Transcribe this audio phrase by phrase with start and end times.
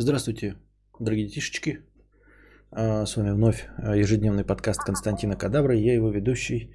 [0.00, 0.54] Здравствуйте,
[1.00, 1.80] дорогие детишечки.
[2.70, 5.74] А, С вами вновь а, ежедневный подкаст Константина Кадавра.
[5.74, 6.70] Я его ведущий,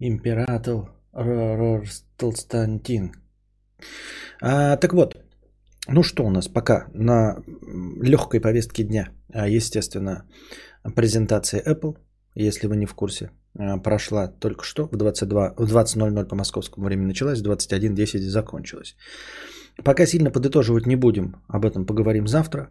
[0.00, 0.90] император
[2.16, 3.12] Толстантин.
[4.42, 5.16] А, так вот,
[5.86, 7.44] ну что у нас пока на
[8.02, 9.10] легкой повестке дня?
[9.32, 10.24] А, Естественно,
[10.96, 11.96] презентация Apple,
[12.34, 13.30] если вы не в курсе,
[13.82, 18.96] прошла только что в 22, в 20.00 по московскому времени началась, в 21.10 закончилась.
[19.82, 22.68] Пока сильно подытоживать не будем, об этом поговорим завтра.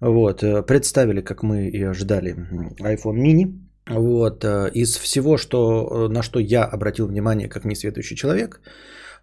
[0.00, 2.34] Вот, э, представили, как мы и ожидали,
[2.80, 3.58] iPhone mini.
[3.88, 8.60] Вот, э, из всего, что, э, на что я обратил внимание как несветующий человек,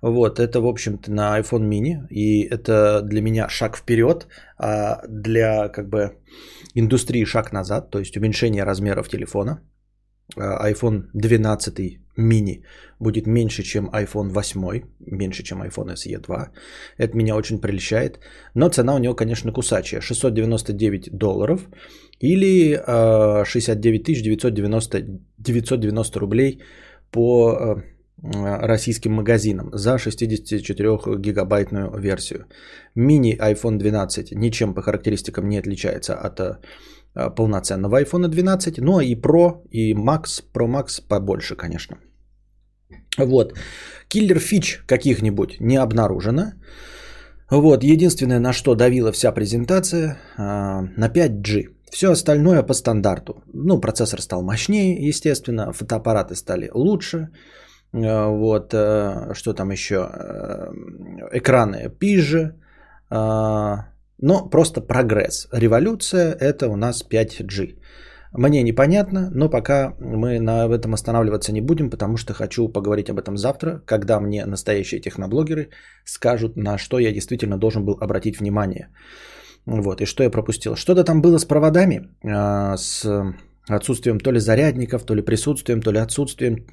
[0.01, 4.27] вот, это, в общем-то, на iPhone mini, и это для меня шаг вперед,
[4.59, 6.17] а для, как бы,
[6.75, 9.59] индустрии шаг назад, то есть уменьшение размеров телефона.
[10.35, 12.63] А, iPhone 12 mini
[12.99, 16.51] будет меньше, чем iPhone 8, меньше, чем iPhone SE 2.
[16.97, 18.19] Это меня очень прельщает.
[18.53, 20.01] Но цена у него, конечно, кусачая.
[20.01, 21.61] 699 долларов
[22.19, 25.05] или э, 69 990,
[25.37, 26.61] 990 рублей
[27.11, 27.75] по э,
[28.67, 32.45] российским магазинам за 64-гигабайтную версию.
[32.95, 36.57] Мини iPhone 12 ничем по характеристикам не отличается от э,
[37.35, 41.97] полноценного iPhone 12, но и Pro, и Max, Pro Max побольше, конечно.
[43.17, 43.53] Вот.
[44.07, 46.53] Киллер фич каких-нибудь не обнаружено.
[47.49, 47.83] Вот.
[47.83, 51.69] Единственное, на что давила вся презентация, а, на 5G.
[51.91, 53.43] Все остальное по стандарту.
[53.53, 57.29] Ну, процессор стал мощнее, естественно, фотоаппараты стали лучше.
[57.93, 60.09] А, вот, что там еще?
[61.31, 62.53] Экраны пиже.
[64.19, 65.47] Но просто прогресс.
[65.51, 67.75] Революция это у нас 5G.
[68.33, 73.19] Мне непонятно, но пока мы на этом останавливаться не будем, потому что хочу поговорить об
[73.19, 75.69] этом завтра, когда мне настоящие техноблогеры
[76.05, 78.89] скажут, на что я действительно должен был обратить внимание.
[79.65, 80.75] Вот, и что я пропустил.
[80.75, 83.05] Что-то там было с проводами, с
[83.69, 86.65] отсутствием то ли зарядников, то ли присутствием, то ли отсутствием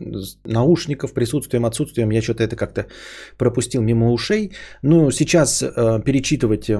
[0.44, 2.10] наушников, присутствием, отсутствием.
[2.10, 2.86] Я что-то это как-то
[3.38, 4.52] пропустил мимо ушей.
[4.82, 5.60] Ну, сейчас
[6.04, 6.70] перечитывать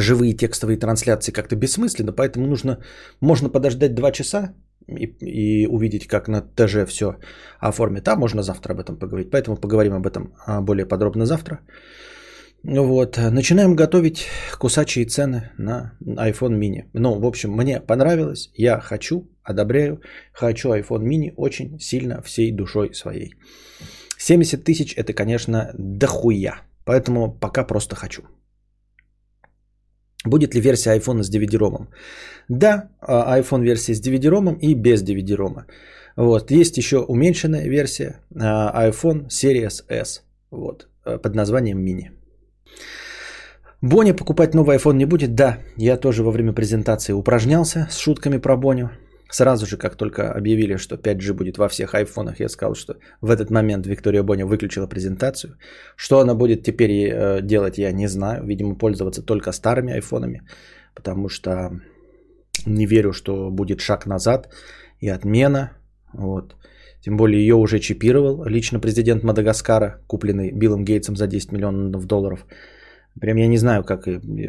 [0.00, 2.78] живые текстовые трансляции как-то бессмысленно, поэтому нужно,
[3.20, 4.54] можно подождать два часа
[4.86, 7.16] и, и увидеть, как на ТЖ все
[7.58, 8.08] оформит.
[8.08, 9.30] А можно завтра об этом поговорить.
[9.30, 11.60] Поэтому поговорим об этом а, более подробно завтра.
[12.62, 13.16] Вот.
[13.16, 14.26] Начинаем готовить
[14.58, 16.84] кусачие цены на iPhone mini.
[16.92, 18.50] Ну, в общем, мне понравилось.
[18.54, 20.00] Я хочу, одобряю.
[20.32, 23.34] Хочу iPhone mini очень сильно всей душой своей.
[24.18, 26.62] 70 тысяч это, конечно, дохуя.
[26.84, 28.22] Поэтому пока просто хочу.
[30.26, 31.86] Будет ли версия iPhone с DVD-ROM?
[32.48, 35.64] Да, а, iPhone версия с DVD-ROM и без DVD-ROM.
[36.16, 36.50] Вот.
[36.50, 42.10] Есть еще уменьшенная версия а, iPhone Series S вот, э, под названием Mini.
[43.82, 45.34] Бонни покупать новый iPhone не будет?
[45.34, 48.90] Да, я тоже во время презентации упражнялся с шутками про Боню.
[49.28, 53.30] Сразу же, как только объявили, что 5G будет во всех айфонах, я сказал, что в
[53.30, 55.56] этот момент Виктория Боня выключила презентацию.
[55.96, 58.46] Что она будет теперь э, делать, я не знаю.
[58.46, 60.42] Видимо, пользоваться только старыми айфонами,
[60.94, 61.70] потому что
[62.66, 64.48] не верю, что будет шаг назад
[65.00, 65.72] и отмена.
[66.12, 66.54] Вот.
[67.00, 72.46] Тем более ее уже чипировал лично президент Мадагаскара, купленный Биллом Гейтсом за 10 миллионов долларов.
[73.20, 74.06] Прям я не знаю, как...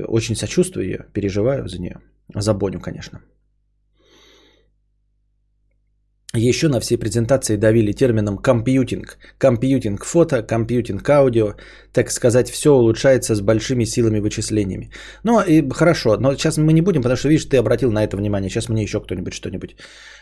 [0.08, 2.00] Очень сочувствую ее, переживаю за нее.
[2.36, 3.22] За Боню, конечно.
[6.38, 9.18] Еще на всей презентации давили термином компьютинг.
[9.40, 11.56] Компьютинг фото, компьютинг аудио.
[11.94, 14.92] Так сказать, все улучшается с большими силами вычислениями.
[15.24, 18.18] Ну и хорошо, но сейчас мы не будем, потому что, видишь, ты обратил на это
[18.18, 18.50] внимание.
[18.50, 19.76] Сейчас мне еще кто-нибудь что-нибудь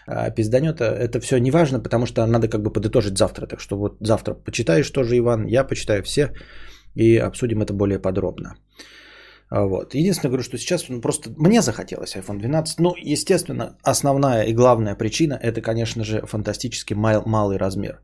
[0.08, 0.80] а, пизданет.
[0.80, 3.48] Это все не важно, потому что надо как бы подытожить завтра.
[3.48, 6.32] Так что вот завтра почитаешь тоже, Иван, я почитаю все
[6.96, 8.56] и обсудим это более подробно.
[9.50, 9.96] А, вот.
[9.96, 12.80] Единственное, говорю, что сейчас ну, просто мне захотелось iPhone 12.
[12.80, 18.02] Ну, естественно, основная и главная причина это, конечно же, фантастически мал, малый размер.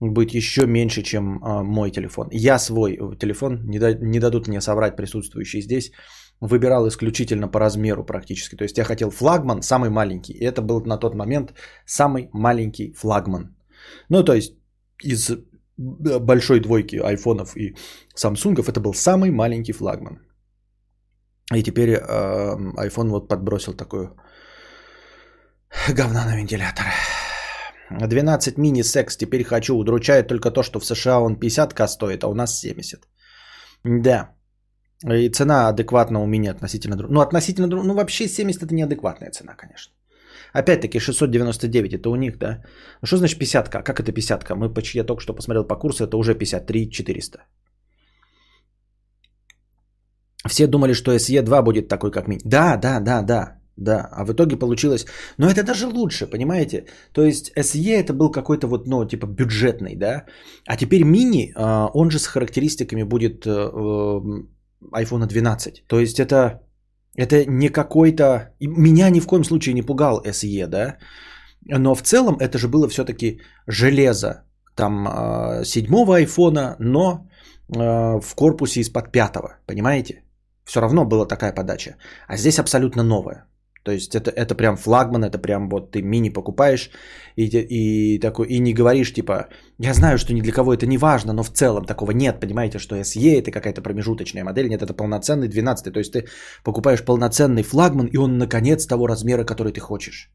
[0.00, 2.28] Быть еще меньше, чем а, мой телефон.
[2.32, 5.92] Я свой телефон, не, да, не дадут мне соврать присутствующие здесь,
[6.40, 8.56] выбирал исключительно по размеру практически.
[8.56, 10.32] То есть я хотел флагман, самый маленький.
[10.32, 11.52] И это был на тот момент
[11.84, 13.56] самый маленький флагман.
[14.08, 14.54] Ну, то есть
[15.02, 15.30] из
[15.76, 17.74] большой двойки айфонов и
[18.14, 20.18] самсунгов это был самый маленький флагман.
[21.54, 21.98] И теперь э,
[22.76, 24.16] iPhone вот подбросил такую
[25.88, 26.84] говна на вентилятор.
[27.90, 29.76] 12 мини секс теперь хочу.
[29.76, 33.00] Удручает только то, что в США он 50к стоит, а у нас 70.
[33.84, 34.30] Да.
[35.04, 37.10] И цена адекватна у меня относительно друг.
[37.10, 37.84] Ну, относительно друг.
[37.84, 39.92] Ну, вообще 70 это неадекватная цена, конечно.
[40.52, 42.62] Опять-таки 699 это у них, да?
[43.02, 43.82] Ну, что значит 50к?
[43.82, 44.54] Как это 50к?
[44.54, 47.38] Мы, я только что посмотрел по курсу, это уже 53 400.
[50.48, 52.40] Все думали, что SE 2 будет такой, как мини.
[52.44, 54.08] Да, да, да, да, да.
[54.12, 55.06] А в итоге получилось...
[55.38, 56.86] Но это даже лучше, понимаете?
[57.12, 60.24] То есть SE это был какой-то вот, ну, типа бюджетный, да?
[60.66, 63.50] А теперь мини, а, он же с характеристиками будет э,
[64.92, 65.84] iPhone 12.
[65.86, 66.62] То есть это,
[67.16, 68.54] это не какой-то...
[68.60, 70.96] Меня ни в коем случае не пугал SE, да?
[71.66, 74.44] Но в целом это же было все-таки железо
[74.74, 77.28] там а, седьмого айфона, но
[77.76, 80.22] а, в корпусе из-под пятого, понимаете?
[80.70, 81.96] Все равно была такая подача.
[82.28, 83.44] А здесь абсолютно новая.
[83.82, 86.90] То есть это, это прям флагман, это прям вот ты мини покупаешь
[87.36, 90.98] и, и, такой, и не говоришь типа, я знаю, что ни для кого это не
[90.98, 94.94] важно, но в целом такого нет, понимаете, что SE это какая-то промежуточная модель, нет, это
[94.94, 96.24] полноценный 12 то есть ты
[96.62, 100.30] покупаешь полноценный флагман и он наконец того размера, который ты хочешь.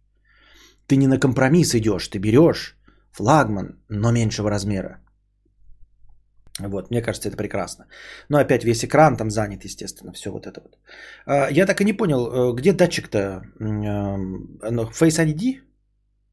[0.87, 2.75] Ты не на компромисс идешь, ты берешь
[3.11, 4.97] флагман, но меньшего размера.
[6.59, 7.85] Вот, мне кажется, это прекрасно.
[8.29, 10.77] Но опять весь экран там занят, естественно, все вот это вот.
[11.25, 13.41] А, я так и не понял, э, где датчик-то?
[13.59, 15.61] Face ID?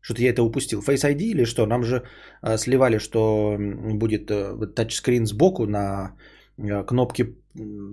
[0.01, 0.81] Что-то я это упустил.
[0.81, 1.67] Face ID или что?
[1.67, 2.03] Нам же
[2.41, 6.17] а, сливали, что будет э, тачскрин сбоку на
[6.57, 7.35] э, кнопке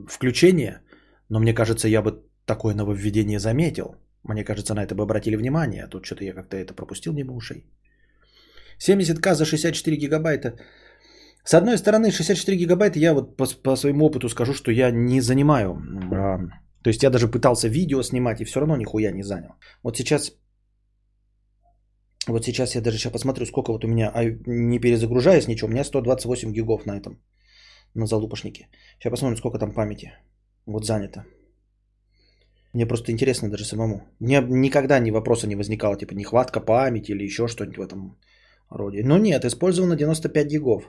[0.08, 0.82] включения.
[1.30, 3.96] Но мне кажется, я бы такое нововведение заметил.
[4.24, 5.84] Мне кажется, на это бы обратили внимание.
[5.84, 7.66] А тут что-то я как-то это пропустил мимо ушей.
[8.80, 10.54] 70к за 64 гигабайта.
[11.50, 15.22] С одной стороны, 64 гигабайта я вот по, по своему опыту скажу, что я не
[15.22, 15.82] занимаю.
[16.12, 16.38] А,
[16.84, 19.56] то есть я даже пытался видео снимать и все равно нихуя не занял.
[19.84, 20.34] Вот сейчас,
[22.28, 24.14] вот сейчас я даже сейчас посмотрю, сколько вот у меня,
[24.46, 27.20] не перезагружаясь ничего, у меня 128 гигов на этом,
[27.96, 28.68] на залупошнике.
[29.00, 30.12] Сейчас посмотрим, сколько там памяти
[30.68, 31.26] вот занято.
[32.74, 34.02] Мне просто интересно даже самому.
[34.20, 38.20] Мне никогда ни вопроса не возникало, типа нехватка памяти или еще что-нибудь в этом
[38.70, 39.02] роде.
[39.04, 40.84] Но нет, использовано 95 гигов.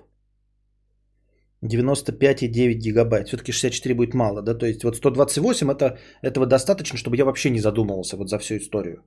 [1.63, 3.29] 95,9 гигабайт.
[3.29, 4.55] Все-таки 64 будет мало, да?
[4.55, 8.57] То есть вот 128 это, этого достаточно, чтобы я вообще не задумывался вот за всю
[8.57, 9.03] историю.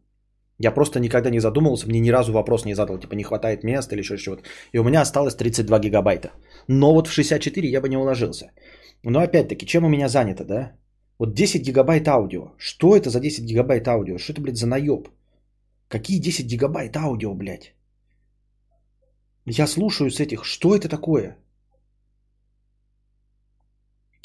[0.59, 3.95] Я просто никогда не задумывался, мне ни разу вопрос не задал, типа не хватает места
[3.95, 4.43] или еще чего-то.
[4.71, 6.31] И у меня осталось 32 гигабайта.
[6.67, 8.51] Но вот в 64 я бы не уложился.
[9.03, 10.71] Но опять-таки, чем у меня занято, да?
[11.19, 12.53] Вот 10 гигабайт аудио.
[12.57, 14.17] Что это за 10 гигабайт аудио?
[14.17, 15.09] Что это, блядь, за наеб?
[15.87, 17.73] Какие 10 гигабайт аудио, блядь?
[19.45, 20.45] Я слушаю с этих.
[20.45, 21.37] Что это такое?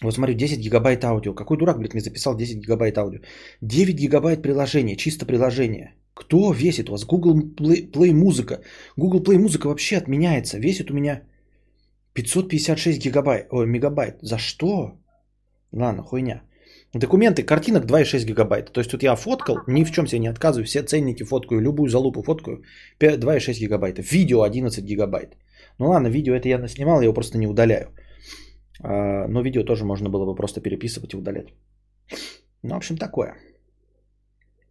[0.03, 1.35] Вот смотрю, 10 гигабайт аудио.
[1.35, 3.21] Какой дурак, блядь, мне записал 10 гигабайт аудио?
[3.63, 5.95] 9 гигабайт приложения, чисто приложение.
[6.15, 7.05] Кто весит у вас?
[7.05, 8.61] Google Play, Play музыка.
[8.97, 10.59] Google Play музыка вообще отменяется.
[10.59, 11.23] Весит у меня
[12.15, 14.19] 556 гигабайт, ой, мегабайт.
[14.23, 14.93] За что?
[15.73, 16.43] Ладно, хуйня.
[16.95, 18.73] Документы, картинок 2,6 гигабайта.
[18.73, 21.89] То есть тут я фоткал, ни в чем себе не отказываю, все ценники фоткаю, любую
[21.89, 22.63] залупу фоткаю,
[23.01, 24.03] 2,6 гигабайта.
[24.03, 25.37] Видео 11 гигабайт.
[25.79, 27.89] Ну ладно, видео это я снимал, я его просто не удаляю.
[28.81, 31.55] А, но видео тоже можно было бы просто переписывать и удалять.
[32.63, 33.35] Ну, в общем, такое.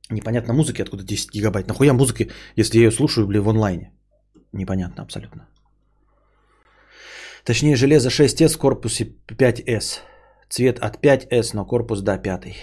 [0.09, 1.67] Непонятно музыки, откуда 10 гигабайт.
[1.67, 3.91] Нахуя музыки, если я ее слушаю, блин, в онлайне?
[4.53, 5.47] Непонятно абсолютно.
[7.43, 9.99] Точнее, железо 6S в корпусе 5S.
[10.49, 12.55] Цвет от 5S, но корпус до 5.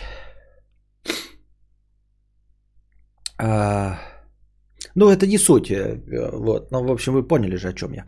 [3.38, 3.99] А,
[4.94, 5.70] ну, это не суть.
[5.70, 6.00] Э,
[6.32, 6.70] вот.
[6.70, 8.06] Но, в общем, вы поняли же, о чем я.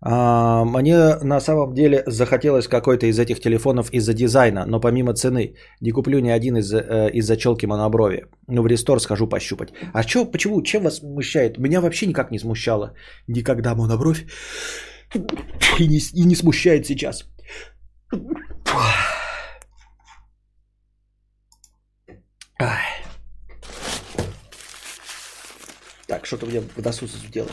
[0.00, 5.90] Мне на самом деле захотелось какой-то из этих телефонов из-за дизайна, но помимо цены не
[5.90, 8.26] куплю ни один из, э, из-за челки моноброви.
[8.46, 9.70] Ну, в рестор схожу пощупать.
[9.92, 11.58] А чё, почему, чем вас смущает?
[11.58, 12.94] Меня вообще никак не смущало
[13.26, 14.24] никогда монобровь.
[15.78, 17.24] И не, и не смущает сейчас.
[26.06, 27.50] Так, что-то мне водосус сделал.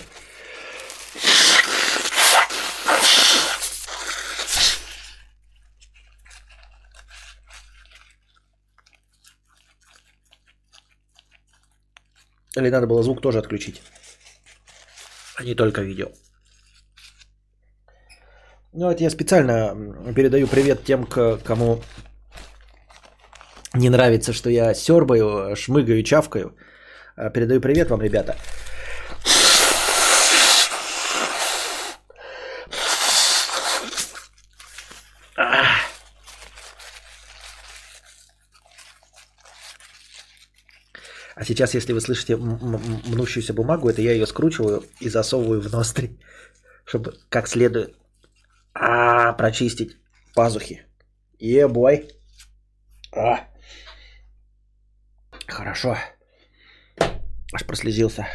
[12.55, 13.81] Или надо было звук тоже отключить,
[15.37, 16.07] а не только видео.
[18.73, 19.73] Ну, это я специально
[20.15, 21.81] передаю привет тем, кому
[23.73, 26.55] не нравится, что я сербаю, шмыгаю, чавкаю.
[27.17, 28.35] А, передаю привет вам, ребята.
[41.45, 46.17] А сейчас, если вы слышите мнущуюся бумагу, это я ее скручиваю и засовываю в ноздри,
[46.85, 47.95] чтобы как следует
[48.73, 49.95] а, прочистить
[50.33, 50.87] пазухи.
[51.39, 52.09] Ебой.
[53.15, 53.47] А.
[55.47, 55.97] Хорошо.
[57.53, 58.27] Аж прослезился.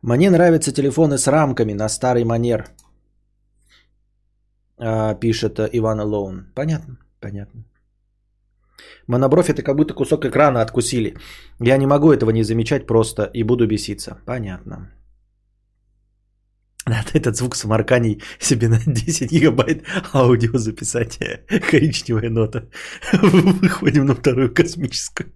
[0.00, 2.68] Мне нравятся телефоны с рамками на старый манер.
[5.20, 6.52] пишет Иван Лоун.
[6.54, 7.64] Понятно, понятно.
[9.06, 11.16] Монобровь это как будто кусок экрана откусили.
[11.60, 14.18] Я не могу этого не замечать просто и буду беситься.
[14.26, 14.90] Понятно.
[16.86, 21.18] Надо этот звук самарканий себе на 10 гигабайт аудио записать.
[21.70, 22.68] Коричневая нота.
[23.12, 25.32] Выходим на вторую космическую.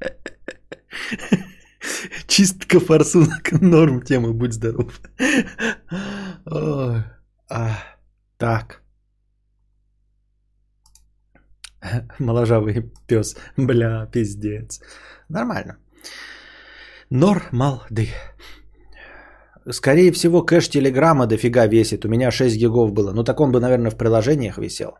[2.28, 3.52] Чистка форсунок.
[3.60, 5.00] Норм тема, будь здоров.
[6.44, 7.04] А,
[8.38, 8.81] так.
[12.18, 13.36] Моложавый пес.
[13.56, 14.80] Бля, пиздец.
[15.28, 15.76] Нормально.
[17.10, 18.08] Нормалды.
[19.70, 22.04] Скорее всего, кэш Телеграма дофига весит.
[22.04, 23.12] У меня 6 гигов было.
[23.12, 24.98] Ну, так он бы, наверное, в приложениях висел.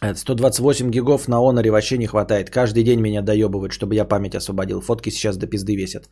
[0.00, 2.50] 128 гигов на Honor вообще не хватает.
[2.50, 4.80] Каждый день меня доебывают, чтобы я память освободил.
[4.80, 6.08] Фотки сейчас до пизды весят.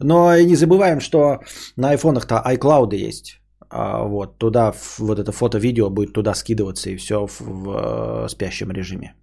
[0.00, 1.38] Но и не забываем, что
[1.76, 3.39] на айфонах-то iCloud есть.
[3.70, 8.70] А вот туда вот это фото-видео будет туда скидываться и все в, в э, спящем
[8.70, 9.14] режиме.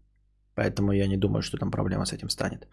[0.55, 2.67] Поэтому я не думаю, что там проблема с этим станет.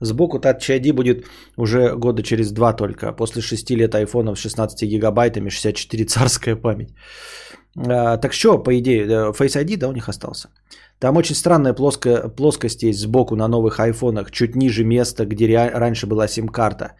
[0.00, 1.26] Сбоку Touch ID будет
[1.56, 3.12] уже года через два только.
[3.12, 6.94] После 6 лет айфонов с 16 гигабайтами 64 царская память.
[7.76, 10.48] А, так что, по идее, э, Face ID, да, у них остался.
[10.98, 16.06] Там очень странная плоская, плоскость есть сбоку на новых айфонах, чуть ниже места, где раньше
[16.06, 16.94] была сим-карта.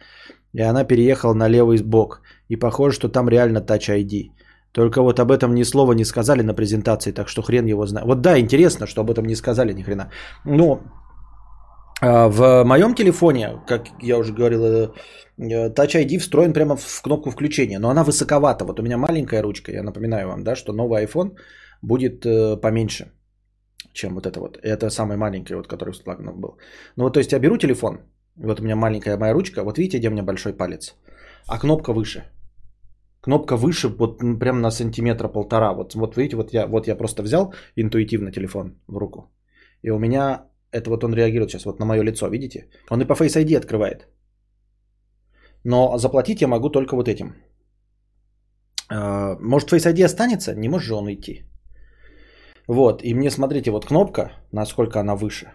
[0.53, 2.21] И она переехала на левый бок.
[2.49, 4.31] И похоже, что там реально Touch ID.
[4.71, 8.07] Только вот об этом ни слова не сказали на презентации, так что хрен его знает.
[8.07, 10.11] Вот да, интересно, что об этом не сказали ни хрена.
[10.45, 10.81] Но
[12.01, 14.89] а, в моем телефоне, как я уже говорил, э,
[15.37, 18.65] Touch ID встроен прямо в кнопку включения, но она высоковата.
[18.65, 21.35] Вот у меня маленькая ручка, я напоминаю вам, да, что новый iPhone
[21.81, 23.11] будет э, поменьше,
[23.93, 24.57] чем вот это вот.
[24.61, 26.03] Это самый маленький, вот, который в
[26.39, 26.57] был.
[26.95, 27.99] Ну вот, то есть я беру телефон,
[28.35, 30.95] вот у меня маленькая моя ручка, вот видите, где у меня большой палец,
[31.47, 32.23] а кнопка выше.
[33.21, 35.73] Кнопка выше, вот прям на сантиметра полтора.
[35.73, 39.29] Вот, вот видите, вот я, вот я просто взял интуитивно телефон в руку.
[39.81, 42.69] И у меня это вот он реагирует сейчас вот на мое лицо, видите?
[42.89, 44.07] Он и по Face ID открывает.
[45.63, 47.35] Но заплатить я могу только вот этим.
[48.89, 50.55] А, может Face ID останется?
[50.55, 51.43] Не может же он идти.
[52.67, 55.47] Вот, и мне смотрите, вот кнопка, насколько она выше.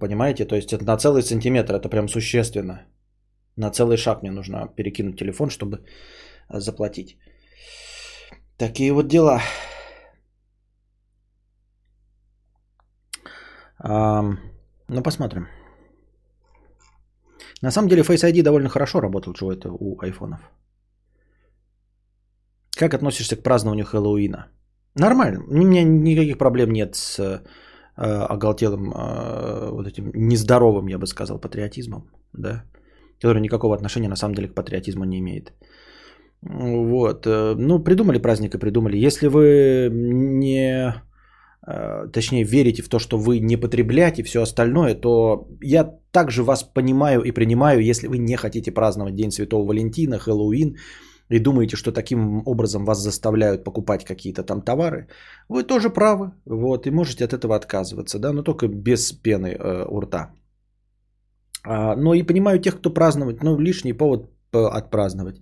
[0.00, 2.86] Понимаете, то есть это на целый сантиметр, это прям существенно.
[3.56, 5.84] На целый шаг мне нужно перекинуть телефон, чтобы
[6.48, 7.18] заплатить.
[8.58, 9.40] Такие вот дела.
[13.84, 15.48] Ну, посмотрим.
[17.62, 20.40] На самом деле Face ID довольно хорошо работал, чего это у айфонов.
[22.76, 24.46] Как относишься к празднованию Хэллоуина?
[24.94, 25.42] Нормально.
[25.48, 27.42] У меня никаких проблем нет с
[27.96, 32.64] оголтелым, э, вот этим нездоровым, я бы сказал, патриотизмом, да,
[33.20, 35.52] который никакого отношения на самом деле к патриотизму не имеет.
[36.42, 37.26] Вот.
[37.26, 38.96] Э, ну, придумали праздник и придумали.
[39.06, 40.94] Если вы не
[41.64, 46.64] Э, точнее верите в то, что вы не потребляете все остальное, то я также вас
[46.64, 50.76] понимаю и принимаю, если вы не хотите праздновать День Святого Валентина, Хэллоуин,
[51.32, 55.08] и думаете, что таким образом вас заставляют покупать какие-то там товары,
[55.48, 59.86] вы тоже правы, вот, и можете от этого отказываться, да, но только без пены э,
[59.88, 60.32] у рта.
[61.64, 65.36] А, но и понимаю тех, кто праздновать, ну, лишний повод отпраздновать.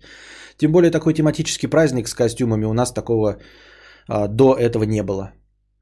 [0.56, 3.36] Тем более такой тематический праздник с костюмами у нас такого
[4.08, 5.32] а, до этого не было.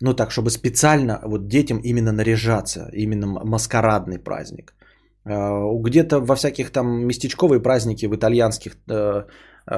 [0.00, 4.74] Ну так, чтобы специально вот детям именно наряжаться, именно маскарадный праздник.
[5.28, 9.24] Э, где-то во всяких там местечковые праздники в итальянских э,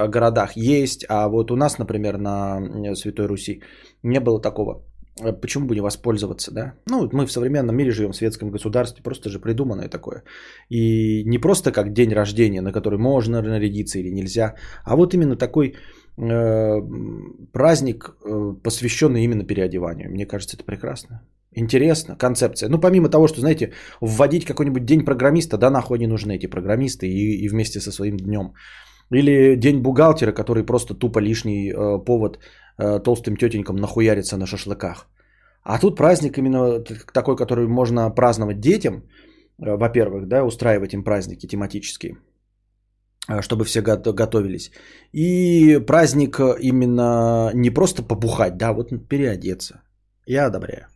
[0.08, 3.62] городах есть, а вот у нас, например, на Святой Руси
[4.02, 4.82] не было такого.
[5.42, 6.74] Почему бы не воспользоваться, да?
[6.88, 10.22] Ну, мы в современном мире живем, в светском государстве, просто же придуманное такое.
[10.70, 14.54] И не просто как день рождения, на который можно нарядиться или нельзя,
[14.84, 15.74] а вот именно такой
[16.22, 16.82] Э,
[17.52, 20.10] праздник, э, посвященный именно переодеванию.
[20.10, 21.22] Мне кажется, это прекрасно.
[21.56, 22.68] Интересно, концепция.
[22.68, 27.06] Ну, помимо того, что, знаете, вводить какой-нибудь день программиста, да, нахуй не нужны эти программисты
[27.06, 28.52] и, и вместе со своим днем.
[29.12, 32.38] Или день бухгалтера, который просто тупо лишний э, повод
[32.78, 35.08] э, толстым тетенькам нахуяриться на шашлыках.
[35.62, 36.80] А тут праздник именно
[37.12, 38.94] такой, который можно праздновать детям,
[39.58, 42.16] э, во-первых, да, устраивать им праздники тематические–
[43.30, 44.70] Э, чтобы все готовились.
[45.12, 49.82] И праздник э, именно не просто побухать, да, вот переодеться.
[50.26, 50.86] Я одобряю.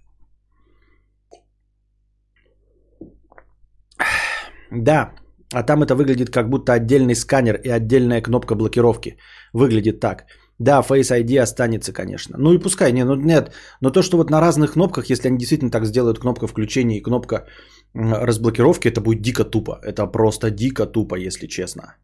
[4.71, 5.13] Да,
[5.53, 9.17] а там это выглядит как будто отдельный сканер и отдельная кнопка блокировки.
[9.53, 10.25] Выглядит так.
[10.59, 12.37] Да, Face ID останется, конечно.
[12.39, 13.53] Ну и пускай, не, ну нет.
[13.81, 17.03] Но то, что вот на разных кнопках, если они действительно так сделают, кнопка включения и
[17.03, 17.47] кнопка
[17.95, 19.81] разблокировки, это будет дико тупо.
[19.83, 21.97] Это просто дико тупо, если честно.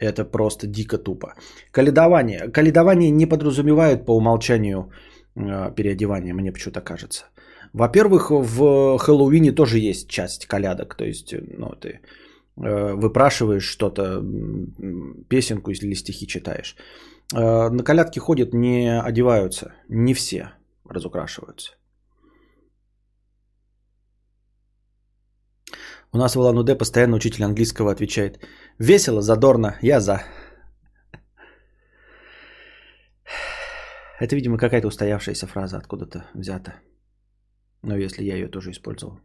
[0.00, 1.34] Это просто дико тупо.
[1.70, 2.50] Каледование.
[2.52, 4.90] Каледование не подразумевает по умолчанию
[5.36, 7.24] э, переодевания, мне почему-то кажется.
[7.72, 10.94] Во-первых, в Хэллоуине тоже есть часть колядок.
[10.94, 12.00] То есть, ну, ты
[12.56, 14.22] э, выпрашиваешь что-то,
[15.28, 16.76] песенку или стихи читаешь.
[17.34, 19.72] Э, на колядки ходят, не одеваются.
[19.88, 20.52] Не все
[20.84, 21.72] разукрашиваются.
[26.14, 28.38] У нас в Улан-Удэ постоянно учитель английского отвечает.
[28.78, 30.22] Весело, задорно, я за.
[34.20, 36.74] Это, видимо, какая-то устоявшаяся фраза откуда-то взята.
[37.82, 39.20] Но если я ее тоже использовал.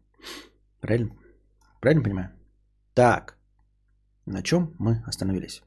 [0.82, 1.12] Правильно?
[1.80, 2.30] Правильно понимаю?
[2.94, 3.38] Так.
[4.26, 5.62] На чем мы остановились?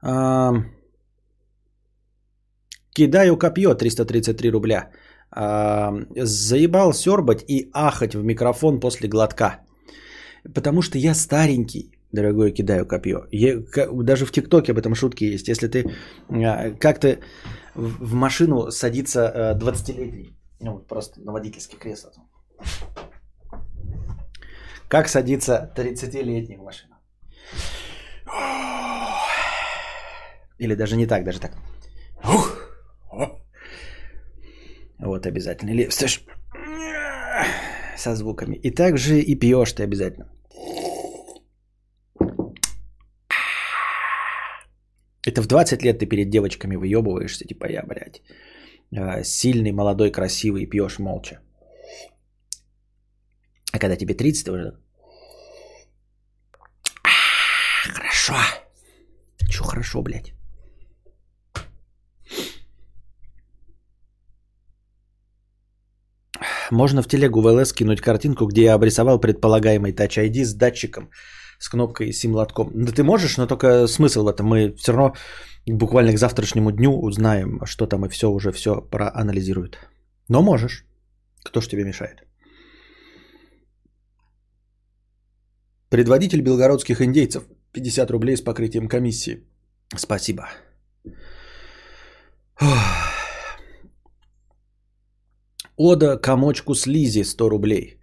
[0.00, 0.52] А,
[2.92, 4.90] кидаю копье 333 рубля.
[5.30, 9.60] А, заебал сербать и ахать в микрофон после глотка.
[10.54, 13.26] Потому что я старенький, дорогой, кидаю копье.
[13.30, 13.60] Я,
[14.02, 15.48] даже в ТикТоке об этом шутки есть.
[15.48, 15.90] Если ты
[16.30, 17.18] а, как-то
[17.74, 20.28] в машину садится 20-летний,
[20.60, 22.12] э, ну, просто на водительское кресло.
[24.88, 26.94] Как садится 30-летний в машину?
[30.58, 31.52] Или даже не так, даже так.
[34.98, 35.70] Вот обязательно.
[35.70, 35.90] Или
[37.96, 38.56] со звуками.
[38.56, 40.33] И также и пьешь ты обязательно.
[45.26, 48.22] Это в 20 лет ты перед девочками выебываешься, типа я, блядь,
[48.96, 51.40] а, сильный, молодой, красивый, пьешь молча.
[53.72, 54.72] А когда тебе 30, ты уже...
[57.94, 58.34] Хорошо.
[59.48, 60.32] Чё хорошо, блядь?
[66.70, 71.10] Можно в телегу в ЛС кинуть картинку, где я обрисовал предполагаемый Touch ID с датчиком
[71.64, 72.70] с кнопкой сим-лотком.
[72.74, 74.46] Да ты можешь, но только смысл в этом.
[74.46, 75.14] Мы все равно
[75.66, 79.78] буквально к завтрашнему дню узнаем, что там и все уже все проанализирует.
[80.28, 80.84] Но можешь.
[81.44, 82.22] Кто ж тебе мешает?
[85.88, 87.44] Предводитель белгородских индейцев.
[87.72, 89.38] 50 рублей с покрытием комиссии.
[89.96, 90.42] Спасибо.
[95.76, 98.00] Ода комочку слизи 100 рублей.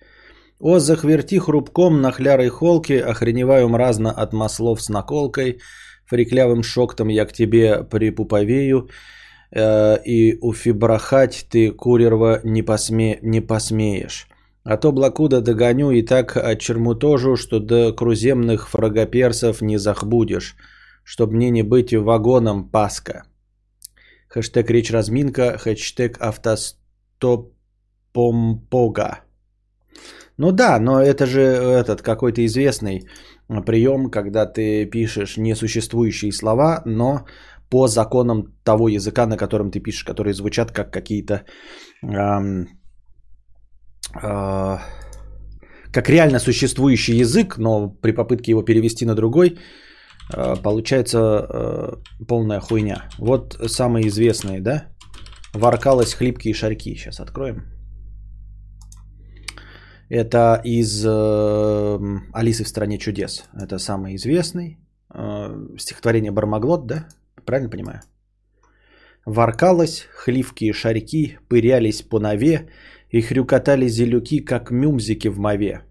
[0.62, 5.60] О, захверти хрубком на хлярой холке, охреневаю мразно от маслов с наколкой,
[6.06, 8.88] фриклявым шоктом я к тебе припуповею,
[9.52, 14.28] э, и уфибрахать ты, курерва, не, посме, не посмеешь.
[14.63, 20.56] А то блокуда догоню и так отчермутожу, что до круземных фрагоперсов не захбудешь,
[21.04, 23.24] чтоб мне не быть вагоном Паска.
[24.28, 29.21] Хэштег речь разминка, хэштег автостопомпога.
[30.41, 33.08] Ну да, но это же этот какой-то известный
[33.65, 37.25] прием, когда ты пишешь несуществующие слова, но
[37.69, 41.43] по законам того языка, на котором ты пишешь, которые звучат как какие-то...
[42.04, 42.67] Эм,
[44.23, 44.77] э,
[45.93, 49.60] как реально существующий язык, но при попытке его перевести на другой,
[50.34, 53.04] э, получается э, полная хуйня.
[53.19, 54.86] Вот самые известные, да?
[55.54, 56.95] Воркалось хлипкие шарьки.
[56.95, 57.71] Сейчас откроем.
[60.12, 62.00] Это из э,
[62.34, 63.45] Алисы в стране чудес.
[63.54, 64.78] Это самый известный.
[65.10, 67.08] Э, стихотворение Бармаглот, да?
[67.45, 68.02] Правильно понимаю?
[69.26, 72.67] Воркалось, хливкие шарики пырялись по нове
[73.10, 75.82] и хрюкотали зелюки, как мюмзики в мове.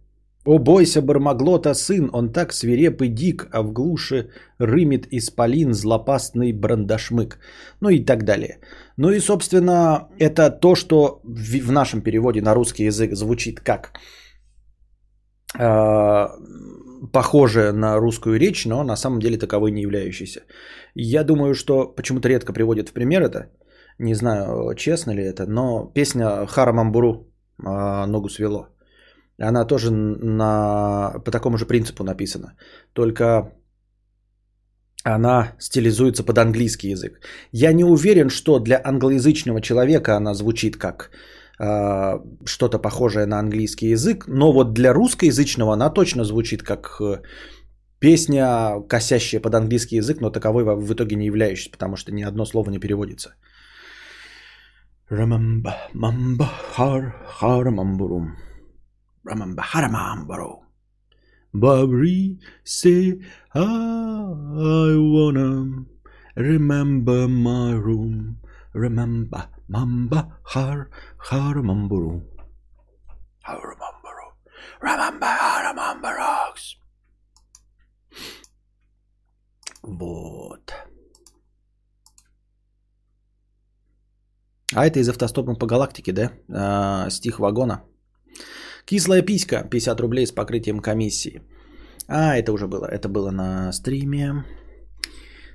[0.47, 6.53] О, бойся Бармаглота, сын, он так свиреп и дик, а в глуши рымит исполин злопастный
[6.53, 7.39] брандашмык.
[7.81, 8.59] Ну и так далее.
[8.97, 13.93] Ну и, собственно, это то, что в нашем переводе на русский язык звучит как
[15.59, 16.29] э,
[17.13, 20.41] похоже на русскую речь, но на самом деле таковой не являющийся.
[20.95, 23.51] Я думаю, что почему-то редко приводят в пример это.
[23.99, 27.27] Не знаю, честно ли это, но песня Хара Мамбуру
[27.63, 28.69] э, «Ногу свело».
[29.41, 32.55] Она тоже на, по такому же принципу написана.
[32.93, 33.53] Только
[35.05, 37.21] она стилизуется под английский язык.
[37.53, 41.11] Я не уверен, что для англоязычного человека она звучит как
[41.59, 47.23] э, что-то похожее на английский язык, но вот для русскоязычного она точно звучит как э,
[47.99, 52.45] песня, косящая под английский язык, но таковой в итоге не являющаяся, потому что ни одно
[52.45, 53.35] слово не переводится.
[55.11, 58.37] Remember, mamba, har, har, mamburum.
[59.31, 60.65] Роман Бахарамам Бароу.
[61.53, 63.19] Barbie say
[63.55, 65.87] I wanna
[66.35, 68.39] remember my room.
[68.75, 72.23] Remember mamba har har mamburu.
[73.43, 74.27] Har mamburu.
[74.83, 76.77] Remember har mambarox.
[79.83, 80.73] Вот.
[84.73, 86.33] А это из автостопом по галактике, да?
[86.49, 87.83] А, стих вагона.
[88.91, 91.43] Кислая писька, 50 рублей с покрытием комиссии.
[92.09, 92.87] А, это уже было.
[92.87, 94.45] Это было на стриме.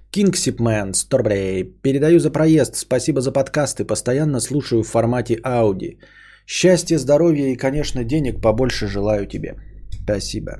[0.09, 1.63] Кингсипмен, 100 рублей.
[1.83, 2.75] Передаю за проезд.
[2.75, 3.83] Спасибо за подкасты.
[3.83, 5.99] Постоянно слушаю в формате ауди.
[6.47, 9.55] Счастья, здоровья и, конечно, денег побольше желаю тебе.
[10.03, 10.51] Спасибо.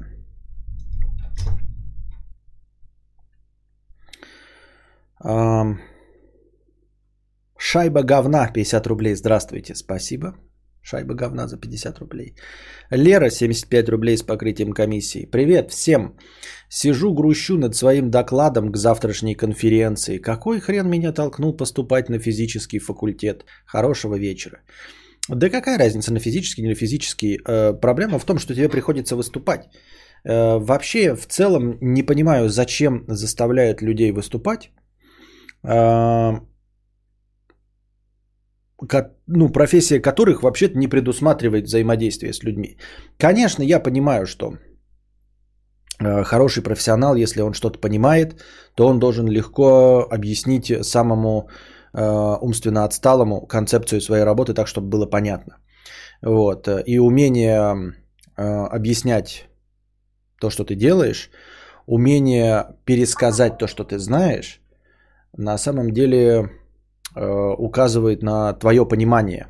[7.58, 9.16] Шайба говна 50 рублей.
[9.16, 9.76] Здравствуйте.
[9.76, 10.36] Спасибо.
[10.86, 12.36] Шайба говна за 50 рублей.
[12.92, 15.26] Лера 75 рублей с покрытием комиссии.
[15.26, 16.16] Привет всем.
[16.70, 20.20] Сижу грущу над своим докладом к завтрашней конференции.
[20.20, 23.46] Какой хрен меня толкнул поступать на физический факультет?
[23.66, 24.60] Хорошего вечера.
[25.28, 27.40] Да какая разница на физический или физический?
[27.48, 29.62] Э, проблема в том, что тебе приходится выступать.
[30.24, 34.70] Э, вообще, в целом, не понимаю, зачем заставляют людей выступать.
[38.82, 42.78] Э, ну, профессия которых вообще-то не предусматривает взаимодействие с людьми.
[43.18, 44.58] Конечно, я понимаю, что
[46.00, 48.44] э, хороший профессионал, если он что-то понимает,
[48.76, 51.50] то он должен легко объяснить самому
[51.94, 55.58] э, умственно отсталому концепцию своей работы так, чтобы было понятно.
[56.22, 56.68] Вот.
[56.86, 57.94] И умение
[58.38, 59.48] э, объяснять
[60.42, 61.30] то, что ты делаешь,
[61.88, 64.60] умение пересказать то, что ты знаешь,
[65.38, 66.65] на самом деле Э,
[67.16, 69.48] указывает на твое понимание,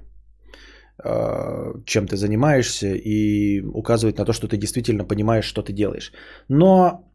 [1.03, 6.11] э, чем ты занимаешься, и указывает на то, что ты действительно понимаешь, что ты делаешь.
[6.47, 7.11] Но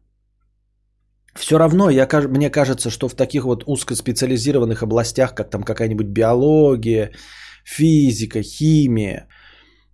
[1.35, 7.11] все равно я, мне кажется, что в таких вот узкоспециализированных областях, как там какая-нибудь биология,
[7.63, 9.27] физика, химия,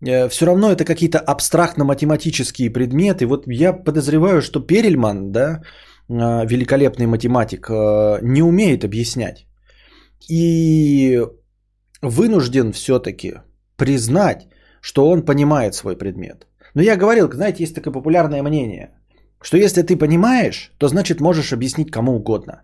[0.02, 3.26] э, все равно это какие-то абстрактно-математические предметы.
[3.26, 5.62] Вот я подозреваю, что Перельман, да,
[6.10, 9.48] великолепный математик, не умеет объяснять
[10.30, 11.22] и
[12.02, 13.34] вынужден все-таки
[13.76, 14.48] признать,
[14.82, 16.48] что он понимает свой предмет.
[16.74, 18.92] Но я говорил, знаете, есть такое популярное мнение,
[19.42, 22.62] что если ты понимаешь, то значит можешь объяснить кому угодно.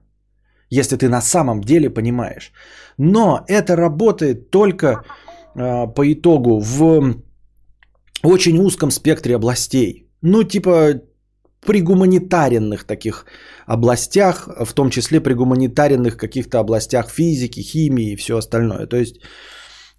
[0.70, 2.52] Если ты на самом деле понимаешь.
[2.98, 5.04] Но это работает только
[5.56, 7.16] э, по итогу в
[8.24, 10.10] очень узком спектре областей.
[10.22, 11.02] Ну, типа
[11.65, 13.26] при гуманитарных таких
[13.65, 18.88] областях, в том числе при гуманитарных каких-то областях физики, химии и все остальное.
[18.88, 19.15] То есть,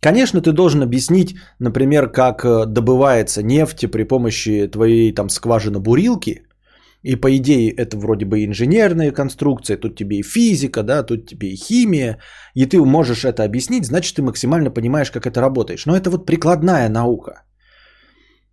[0.00, 6.42] конечно, ты должен объяснить, например, как э, добывается нефть при помощи твоей там скважины бурилки,
[7.04, 11.48] и по идее это вроде бы инженерная конструкция, тут тебе и физика, да, тут тебе
[11.48, 12.18] и химия,
[12.54, 15.86] и ты можешь это объяснить, значит ты максимально понимаешь, как это работаешь.
[15.86, 17.42] Но это вот прикладная наука.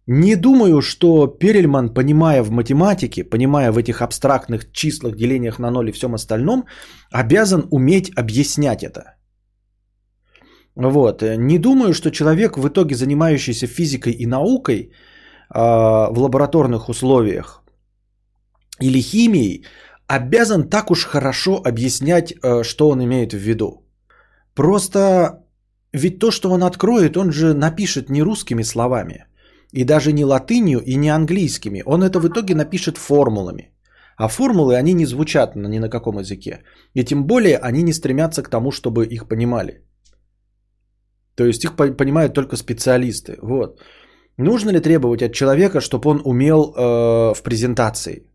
[0.08, 5.90] Не думаю, что Перельман, понимая в математике, понимая в этих абстрактных числах, делениях на ноль
[5.90, 6.66] и всем остальном,
[7.12, 9.16] обязан уметь объяснять это.
[10.76, 11.22] Вот.
[11.22, 14.92] Не думаю, что человек, в итоге занимающийся физикой и наукой
[15.50, 17.64] а, в лабораторных условиях
[18.80, 19.66] или химией,
[20.08, 23.86] обязан так уж хорошо объяснять, а, что он имеет в виду.
[24.56, 25.44] Просто
[25.94, 29.26] ведь то, что он откроет, он же напишет не русскими словами–
[29.74, 31.84] и даже не латынью и не английскими.
[31.86, 33.72] Он это в итоге напишет формулами.
[34.18, 36.64] А формулы, они не звучат ни на каком языке.
[36.94, 39.82] И тем более они не стремятся к тому, чтобы их понимали.
[41.36, 43.38] То есть их понимают только специалисты.
[43.42, 43.82] Вот.
[44.38, 48.28] Нужно ли требовать от человека, чтобы он умел э, в презентации?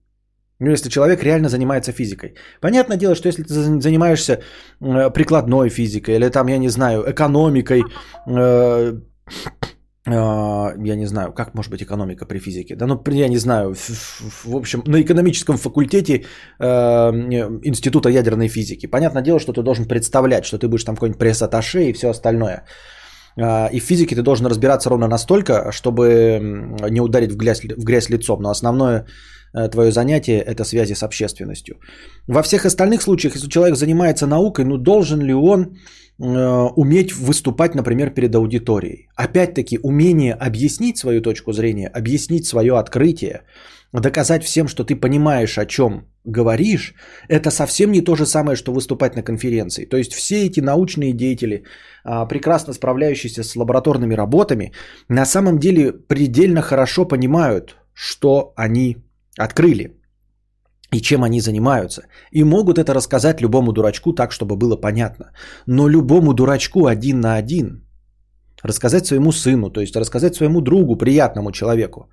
[0.61, 2.35] Ну, если человек реально занимается физикой.
[2.61, 4.33] Понятное дело, что если ты занимаешься
[4.81, 7.83] э, прикладной физикой или там, я не знаю, экономикой,
[8.27, 9.01] э,
[10.07, 12.77] я не знаю, как может быть экономика при физике.
[12.77, 13.75] Да, ну, я не знаю,
[14.45, 16.25] в, общем, на экономическом факультете
[16.61, 16.66] э,
[17.64, 18.87] Института ядерной физики.
[18.87, 22.64] Понятное дело, что ты должен представлять, что ты будешь там какой-нибудь пресс-атташе и все остальное.
[23.37, 26.40] Э, и в физике ты должен разбираться ровно настолько, чтобы
[26.90, 28.42] не ударить в грязь, в грязь лицом.
[28.42, 29.07] Но основное
[29.55, 31.81] э, твое занятие– это связи с общественностью.
[32.29, 35.79] Во всех остальных случаях, если человек занимается наукой, ну должен ли он
[36.18, 39.09] уметь выступать, например, перед аудиторией.
[39.16, 43.42] Опять-таки, умение объяснить свою точку зрения, объяснить свое открытие,
[43.92, 46.94] доказать всем, что ты понимаешь, о чем говоришь,
[47.29, 49.85] это совсем не то же самое, что выступать на конференции.
[49.85, 51.64] То есть все эти научные деятели,
[52.05, 54.72] а, прекрасно справляющиеся с лабораторными работами,
[55.09, 58.96] на самом деле предельно хорошо понимают, что они
[59.38, 59.96] открыли
[60.96, 62.02] и чем они занимаются.
[62.32, 65.30] И могут это рассказать любому дурачку так, чтобы было понятно.
[65.66, 67.82] Но любому дурачку один на один
[68.62, 72.09] рассказать своему сыну, то есть рассказать своему другу, приятному человеку,